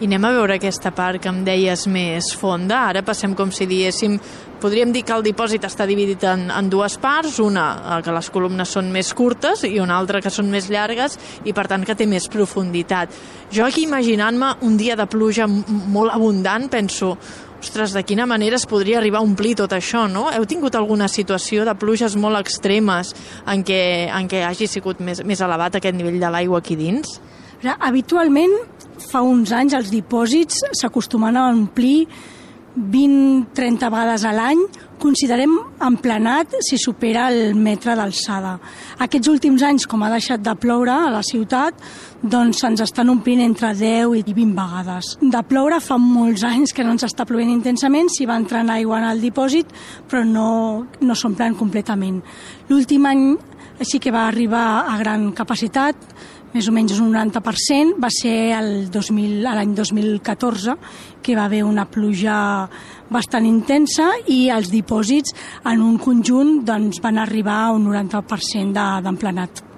I 0.00 0.08
anem 0.08 0.24
a 0.26 0.32
veure 0.34 0.56
aquesta 0.58 0.90
part 0.90 1.22
que 1.22 1.30
em 1.30 1.44
deies 1.46 1.84
més 1.86 2.32
fonda. 2.34 2.80
Ara 2.90 3.04
passem 3.06 3.36
com 3.38 3.52
si 3.54 3.68
diéssim... 3.70 4.18
Podríem 4.64 4.94
dir 4.94 5.02
que 5.04 5.12
el 5.12 5.20
dipòsit 5.26 5.66
està 5.68 5.84
dividit 5.84 6.22
en, 6.24 6.46
en 6.48 6.68
dues 6.72 6.94
parts, 6.96 7.36
una 7.42 7.64
eh, 7.76 7.98
que 8.00 8.14
les 8.16 8.30
columnes 8.32 8.70
són 8.72 8.88
més 8.94 9.10
curtes 9.12 9.66
i 9.68 9.74
una 9.82 9.98
altra 9.98 10.22
que 10.24 10.32
són 10.32 10.48
més 10.48 10.70
llargues 10.72 11.18
i 11.44 11.52
per 11.52 11.66
tant 11.68 11.84
que 11.84 11.96
té 11.98 12.06
més 12.08 12.30
profunditat. 12.32 13.12
Jo 13.52 13.66
aquí 13.66 13.84
imaginant-me 13.84 14.54
un 14.64 14.78
dia 14.80 14.96
de 14.96 15.04
pluja 15.10 15.44
molt 15.50 16.14
abundant 16.14 16.70
penso 16.72 17.12
ostres, 17.60 17.92
de 17.92 18.02
quina 18.08 18.24
manera 18.26 18.56
es 18.56 18.64
podria 18.66 18.98
arribar 19.02 19.20
a 19.20 19.28
omplir 19.28 19.54
tot 19.60 19.72
això, 19.76 20.06
no? 20.08 20.26
Heu 20.32 20.48
tingut 20.48 20.74
alguna 20.80 21.10
situació 21.12 21.64
de 21.68 21.76
pluges 21.76 22.16
molt 22.16 22.40
extremes 22.40 23.12
en 23.44 23.64
què, 23.68 24.08
en 24.08 24.32
què 24.32 24.46
hagi 24.48 24.68
sigut 24.70 25.00
més, 25.04 25.20
més 25.24 25.44
elevat 25.44 25.76
aquest 25.76 25.96
nivell 25.96 26.20
de 26.20 26.32
l'aigua 26.32 26.64
aquí 26.64 26.76
dins? 26.80 27.18
Habitualment, 27.64 28.52
fa 28.98 29.22
uns 29.24 29.52
anys, 29.52 29.74
els 29.74 29.90
dipòsits 29.92 30.62
s'acostumen 30.80 31.36
a 31.36 31.48
omplir 31.52 32.06
20-30 32.74 33.86
vegades 33.86 34.24
a 34.26 34.32
l'any, 34.34 34.58
considerem 34.98 35.52
emplenat 35.84 36.56
si 36.64 36.78
supera 36.80 37.28
el 37.30 37.54
metre 37.54 37.94
d'alçada. 37.94 38.56
Aquests 39.04 39.30
últims 39.30 39.62
anys, 39.62 39.86
com 39.86 40.02
ha 40.02 40.10
deixat 40.10 40.42
de 40.42 40.54
ploure 40.58 40.90
a 40.90 41.12
la 41.12 41.22
ciutat, 41.22 41.78
doncs 42.22 42.64
ens 42.66 42.82
estan 42.82 43.12
omplint 43.12 43.44
entre 43.44 43.70
10 43.78 44.16
i 44.18 44.24
20 44.26 44.58
vegades. 44.58 45.12
De 45.20 45.42
ploure 45.46 45.78
fa 45.84 46.00
molts 46.02 46.42
anys 46.48 46.74
que 46.74 46.82
no 46.82 46.96
ens 46.96 47.06
està 47.06 47.26
plovent 47.28 47.52
intensament, 47.52 48.10
s'hi 48.10 48.26
va 48.26 48.40
entrant 48.42 48.72
aigua 48.74 48.98
en 49.02 49.10
el 49.12 49.22
dipòsit, 49.22 49.70
però 50.10 50.24
no, 50.26 50.48
no 51.00 51.14
s'omplen 51.14 51.54
completament. 51.60 52.22
L'últim 52.70 53.06
any 53.06 53.28
sí 53.82 53.98
que 53.98 54.12
va 54.14 54.28
arribar 54.28 54.84
a 54.86 54.98
gran 55.00 55.32
capacitat, 55.32 55.96
més 56.54 56.68
o 56.70 56.72
menys 56.74 57.00
un 57.02 57.10
90%, 57.10 57.98
va 57.98 58.10
ser 58.14 58.54
l'any 58.54 59.74
2014 59.74 60.76
que 61.24 61.34
va 61.34 61.48
haver 61.48 61.64
una 61.66 61.88
pluja 61.90 62.36
bastant 63.10 63.46
intensa 63.48 64.12
i 64.30 64.48
els 64.54 64.70
dipòsits 64.70 65.34
en 65.66 65.82
un 65.82 65.98
conjunt 65.98 66.60
doncs, 66.64 67.02
van 67.02 67.18
arribar 67.18 67.64
a 67.64 67.70
un 67.74 67.88
90% 67.90 69.02
d'emplenat. 69.02 69.64
De, 69.64 69.73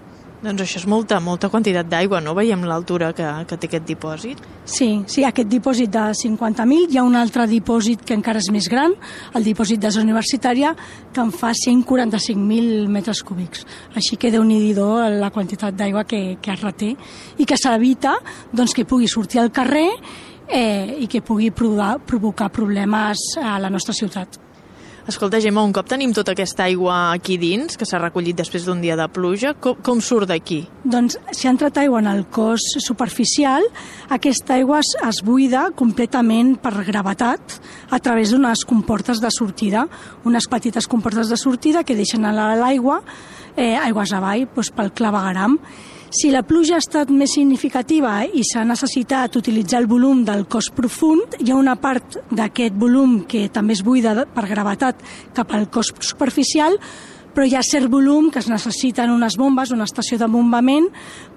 doncs 0.47 0.63
això 0.63 0.79
és 0.81 0.87
molta, 0.89 1.19
molta 1.21 1.51
quantitat 1.51 1.89
d'aigua, 1.91 2.21
no? 2.23 2.35
Veiem 2.39 2.63
l'altura 2.69 3.11
que, 3.17 3.27
que 3.49 3.59
té 3.59 3.69
aquest 3.71 3.87
dipòsit. 3.89 4.43
Sí, 4.65 4.89
sí, 5.11 5.25
aquest 5.27 5.51
dipòsit 5.51 5.91
de 5.93 6.05
50.000, 6.21 6.93
hi 6.93 7.01
ha 7.01 7.05
un 7.07 7.19
altre 7.19 7.49
dipòsit 7.51 8.05
que 8.07 8.15
encara 8.15 8.43
és 8.43 8.51
més 8.55 8.71
gran, 8.71 8.95
el 9.35 9.47
dipòsit 9.47 9.83
de 9.83 9.91
zona 9.95 10.09
universitària, 10.09 10.73
que 11.13 11.25
en 11.25 11.35
fa 11.35 11.51
145.000 11.57 12.87
metres 12.93 13.25
cúbics. 13.27 13.67
Així 13.99 14.17
que 14.17 14.31
déu 14.31 14.47
nhi 14.47 14.75
la 14.77 15.31
quantitat 15.35 15.75
d'aigua 15.77 16.05
que, 16.05 16.39
que 16.43 16.53
es 16.53 16.63
reté 16.63 16.95
i 17.39 17.45
que 17.45 17.57
s'evita 17.59 18.17
doncs, 18.53 18.75
que 18.75 18.85
pugui 18.85 19.09
sortir 19.09 19.41
al 19.41 19.53
carrer 19.53 19.89
eh, 20.49 20.97
i 21.01 21.07
que 21.07 21.23
pugui 21.23 21.51
provocar 21.51 22.51
problemes 22.51 23.37
a 23.43 23.59
la 23.59 23.71
nostra 23.71 23.95
ciutat. 23.95 24.46
Escolta, 25.07 25.39
Gemma, 25.39 25.63
un 25.63 25.71
cop 25.71 25.87
tenim 25.87 26.11
tota 26.11 26.33
aquesta 26.35 26.65
aigua 26.65 27.13
aquí 27.13 27.37
dins, 27.39 27.77
que 27.79 27.87
s'ha 27.87 28.01
recollit 28.03 28.35
després 28.35 28.65
d'un 28.67 28.81
dia 28.83 28.97
de 28.99 29.05
pluja, 29.07 29.53
com, 29.63 29.77
com 29.79 30.01
surt 30.03 30.27
d'aquí? 30.27 30.65
Doncs 30.83 31.15
si 31.31 31.47
ha 31.47 31.53
entrat 31.55 31.79
aigua 31.79 32.01
en 32.03 32.09
el 32.11 32.25
cos 32.35 32.65
superficial, 32.83 33.63
aquesta 34.11 34.57
aigua 34.59 34.81
es, 34.83 34.91
es 35.07 35.23
buida 35.23 35.69
completament 35.79 36.57
per 36.59 36.75
gravetat 36.91 37.61
a 37.95 38.03
través 38.03 38.35
d'unes 38.35 38.67
comportes 38.67 39.23
de 39.23 39.31
sortida, 39.31 39.87
unes 40.27 40.51
petites 40.51 40.91
comportes 40.91 41.31
de 41.31 41.39
sortida 41.39 41.87
que 41.87 41.95
deixen 41.95 42.27
a 42.27 42.35
l'aigua 42.59 42.99
eh, 43.55 43.77
aigües 43.79 44.11
avall 44.11 44.49
doncs, 44.57 44.75
pel 44.75 44.91
clavegaram 44.91 45.61
si 46.17 46.31
la 46.33 46.41
pluja 46.49 46.79
ha 46.79 46.81
estat 46.81 47.11
més 47.13 47.35
significativa 47.37 48.23
i 48.25 48.41
s'ha 48.47 48.63
necessitat 48.65 49.37
utilitzar 49.37 49.83
el 49.83 49.89
volum 49.91 50.23
del 50.25 50.47
cos 50.49 50.71
profund, 50.73 51.37
hi 51.43 51.51
ha 51.53 51.59
una 51.59 51.75
part 51.77 52.17
d'aquest 52.31 52.79
volum 52.81 53.19
que 53.29 53.47
també 53.53 53.77
es 53.77 53.83
buida 53.85 54.25
per 54.33 54.47
gravetat 54.49 55.03
cap 55.37 55.53
al 55.53 55.69
cos 55.69 55.93
superficial, 56.01 56.79
però 57.37 57.45
hi 57.45 57.53
ha 57.59 57.65
cert 57.67 57.91
volum 57.93 58.31
que 58.33 58.41
es 58.41 58.49
necessiten 58.49 59.13
unes 59.13 59.37
bombes, 59.37 59.75
una 59.77 59.85
estació 59.85 60.17
de 60.17 60.29
bombament 60.33 60.89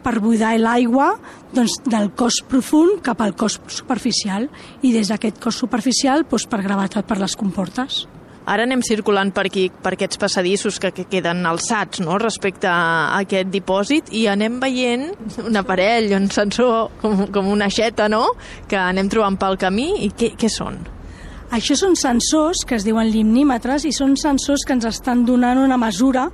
per 0.06 0.22
buidar 0.24 0.54
l'aigua 0.62 1.10
doncs, 1.52 1.82
del 1.84 2.14
cos 2.16 2.40
profund 2.48 3.02
cap 3.04 3.20
al 3.20 3.36
cos 3.36 3.60
superficial 3.68 4.48
i 4.80 4.94
des 4.96 5.12
d'aquest 5.12 5.44
cos 5.44 5.60
superficial 5.60 6.24
doncs, 6.24 6.48
per 6.48 6.64
gravetat 6.64 7.10
per 7.10 7.20
les 7.20 7.36
comportes. 7.36 8.06
Ara 8.50 8.66
anem 8.66 8.82
circulant 8.82 9.30
per 9.30 9.44
aquí, 9.46 9.68
per 9.70 9.94
aquests 9.94 10.18
passadissos 10.18 10.80
que, 10.82 10.90
que 10.96 11.06
queden 11.10 11.46
alçats 11.46 12.02
no? 12.02 12.18
respecte 12.18 12.66
a 12.70 13.20
aquest 13.20 13.52
dipòsit 13.54 14.10
i 14.18 14.26
anem 14.32 14.58
veient 14.64 15.12
un 15.44 15.60
aparell, 15.60 16.10
un 16.18 16.26
sensor, 16.34 16.90
com, 17.04 17.28
com 17.34 17.52
una 17.54 17.68
aixeta, 17.70 18.08
no?, 18.10 18.24
que 18.70 18.80
anem 18.80 19.12
trobant 19.12 19.38
pel 19.38 19.60
camí. 19.62 19.92
I 20.08 20.10
què, 20.18 20.34
què 20.40 20.50
són? 20.50 20.82
Això 21.54 21.78
són 21.78 21.96
sensors 21.98 22.66
que 22.66 22.78
es 22.78 22.86
diuen 22.86 23.08
limnímetres 23.10 23.86
i 23.90 23.94
són 23.94 24.18
sensors 24.18 24.66
que 24.66 24.76
ens 24.78 24.86
estan 24.86 25.24
donant 25.26 25.62
una 25.62 25.78
mesura 25.82 26.28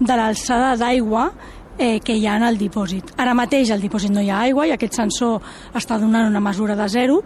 de 0.00 0.16
l'alçada 0.16 0.74
d'aigua 0.76 1.30
eh, 1.78 2.00
que 2.04 2.16
hi 2.16 2.26
ha 2.26 2.36
en 2.36 2.44
el 2.48 2.58
dipòsit. 2.60 3.14
Ara 3.16 3.32
mateix 3.38 3.70
al 3.72 3.80
dipòsit 3.80 4.12
no 4.12 4.20
hi 4.20 4.28
ha 4.28 4.42
aigua 4.48 4.66
i 4.68 4.74
aquest 4.74 4.98
sensor 4.98 5.40
està 5.78 5.96
donant 6.00 6.28
una 6.28 6.42
mesura 6.44 6.76
de 6.76 6.88
zero, 6.92 7.22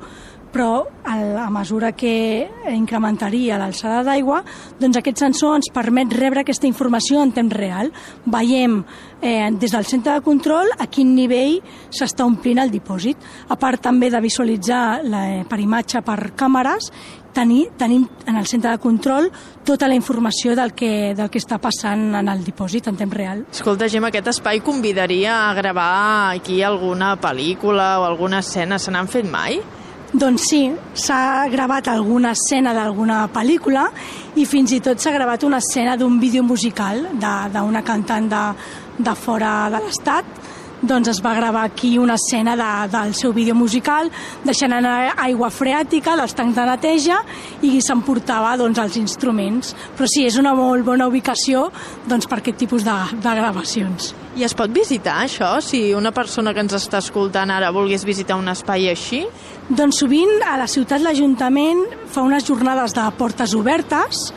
però 0.52 0.84
a 1.04 1.48
mesura 1.50 1.92
que 1.96 2.48
incrementaria 2.70 3.58
l'alçada 3.58 4.02
d'aigua, 4.06 4.42
doncs 4.78 5.00
aquest 5.00 5.22
sensor 5.24 5.56
ens 5.58 5.70
permet 5.72 6.12
rebre 6.14 6.44
aquesta 6.44 6.68
informació 6.68 7.22
en 7.24 7.32
temps 7.32 7.56
real. 7.56 7.90
Veiem 8.26 8.82
eh, 9.20 9.48
des 9.56 9.72
del 9.72 9.88
centre 9.88 10.12
de 10.12 10.24
control 10.24 10.70
a 10.78 10.86
quin 10.86 11.14
nivell 11.16 11.58
s'està 11.90 12.26
omplint 12.28 12.60
el 12.62 12.70
dipòsit. 12.70 13.16
A 13.48 13.56
part 13.56 13.82
també 13.82 14.12
de 14.12 14.20
visualitzar 14.22 15.00
la, 15.08 15.24
eh, 15.32 15.42
per 15.48 15.58
imatge 15.60 16.04
per 16.04 16.20
càmeres, 16.36 16.92
tenir, 17.32 17.70
tenim 17.78 18.06
en 18.26 18.36
el 18.36 18.46
centre 18.46 18.70
de 18.70 18.78
control 18.78 19.30
tota 19.64 19.88
la 19.88 19.96
informació 19.96 20.54
del 20.54 20.74
que, 20.76 21.14
del 21.16 21.30
que 21.32 21.40
està 21.40 21.58
passant 21.62 22.12
en 22.18 22.28
el 22.28 22.44
dipòsit 22.44 22.92
en 22.92 22.98
temps 23.00 23.16
real. 23.16 23.46
Escolta, 23.50 23.88
Gemma, 23.88 24.12
aquest 24.12 24.34
espai 24.36 24.60
convidaria 24.60 25.48
a 25.48 25.54
gravar 25.56 26.34
aquí 26.36 26.62
alguna 26.62 27.16
pel·lícula 27.20 27.94
o 28.00 28.04
alguna 28.04 28.44
escena. 28.44 28.78
Se 28.78 28.92
n'han 28.92 29.08
fet 29.08 29.28
mai? 29.28 29.62
Doncs 30.12 30.44
sí, 30.44 30.66
s'ha 30.92 31.48
gravat 31.48 31.86
alguna 31.88 32.34
escena 32.36 32.74
d'alguna 32.76 33.22
pel·lícula 33.32 33.86
i 34.36 34.44
fins 34.44 34.74
i 34.76 34.80
tot 34.84 35.00
s'ha 35.00 35.12
gravat 35.14 35.46
una 35.48 35.56
escena 35.62 35.94
d'un 35.96 36.18
vídeo 36.20 36.42
musical 36.44 37.00
d'una 37.16 37.80
cantant 37.80 38.28
de, 38.28 38.42
de 38.98 39.14
fora 39.16 39.70
de 39.72 39.80
l'estat 39.80 40.41
doncs 40.82 41.08
es 41.08 41.20
va 41.24 41.34
gravar 41.34 41.64
aquí 41.64 41.96
una 41.98 42.14
escena 42.18 42.56
de, 42.58 42.70
del 42.92 43.14
seu 43.14 43.32
vídeo 43.32 43.54
musical, 43.54 44.10
deixant 44.44 44.74
anar 44.74 45.14
aigua 45.16 45.50
freàtica 45.54 46.16
dels 46.18 46.34
tancs 46.34 46.58
de 46.58 46.66
neteja 46.66 47.20
i 47.62 47.78
s'emportava 47.80 48.56
doncs, 48.60 48.80
els 48.82 48.98
instruments. 49.00 49.76
Però 49.96 50.10
sí, 50.10 50.26
és 50.26 50.38
una 50.40 50.56
molt 50.58 50.84
bona 50.86 51.06
ubicació 51.10 51.68
doncs, 52.08 52.26
per 52.26 52.40
aquest 52.42 52.58
tipus 52.64 52.84
de, 52.86 52.98
de 53.14 53.36
gravacions. 53.38 54.12
I 54.32 54.46
es 54.46 54.54
pot 54.56 54.72
visitar 54.72 55.18
això, 55.22 55.58
si 55.60 55.90
una 55.94 56.10
persona 56.14 56.54
que 56.56 56.62
ens 56.64 56.74
està 56.78 57.02
escoltant 57.02 57.50
ara 57.52 57.72
volgués 57.74 58.06
visitar 58.08 58.38
un 58.40 58.48
espai 58.48 58.88
així? 58.88 59.26
Doncs 59.68 60.00
sovint 60.02 60.40
a 60.48 60.56
la 60.58 60.68
ciutat 60.70 61.04
l'Ajuntament 61.04 61.84
fa 62.12 62.24
unes 62.24 62.46
jornades 62.48 62.96
de 62.96 63.04
portes 63.18 63.52
obertes 63.54 64.30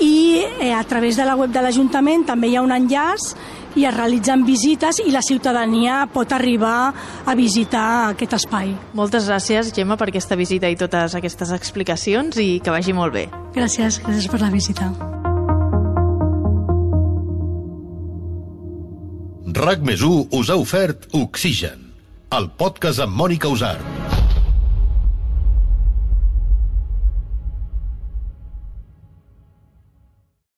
i 0.00 0.42
eh, 0.60 0.72
a 0.72 0.82
través 0.84 1.16
de 1.16 1.24
la 1.24 1.36
web 1.36 1.52
de 1.52 1.62
l'Ajuntament 1.62 2.24
també 2.26 2.50
hi 2.50 2.56
ha 2.56 2.64
un 2.64 2.72
enllaç 2.74 3.34
i 3.74 3.84
es 3.88 3.94
realitzen 3.94 4.44
visites 4.46 5.00
i 5.02 5.10
la 5.10 5.22
ciutadania 5.22 6.04
pot 6.12 6.32
arribar 6.32 6.92
a 7.26 7.34
visitar 7.34 8.10
aquest 8.12 8.36
espai. 8.38 8.74
Moltes 8.94 9.26
gràcies, 9.30 9.72
Gemma, 9.74 9.98
per 9.98 10.08
aquesta 10.12 10.38
visita 10.38 10.70
i 10.70 10.78
totes 10.78 11.16
aquestes 11.18 11.50
explicacions 11.56 12.38
i 12.38 12.60
que 12.62 12.74
vagi 12.74 12.94
molt 12.94 13.14
bé. 13.14 13.26
Gràcies, 13.54 14.00
gràcies 14.04 14.30
per 14.30 14.42
la 14.42 14.52
visita. 14.54 14.92
RAC 19.54 19.84
més 19.86 20.02
us 20.04 20.50
ha 20.50 20.56
ofert 20.60 21.06
Oxigen, 21.14 21.92
el 22.36 22.50
podcast 22.58 23.00
amb 23.00 23.14
Mònica 23.16 23.48
Usart. 23.48 24.03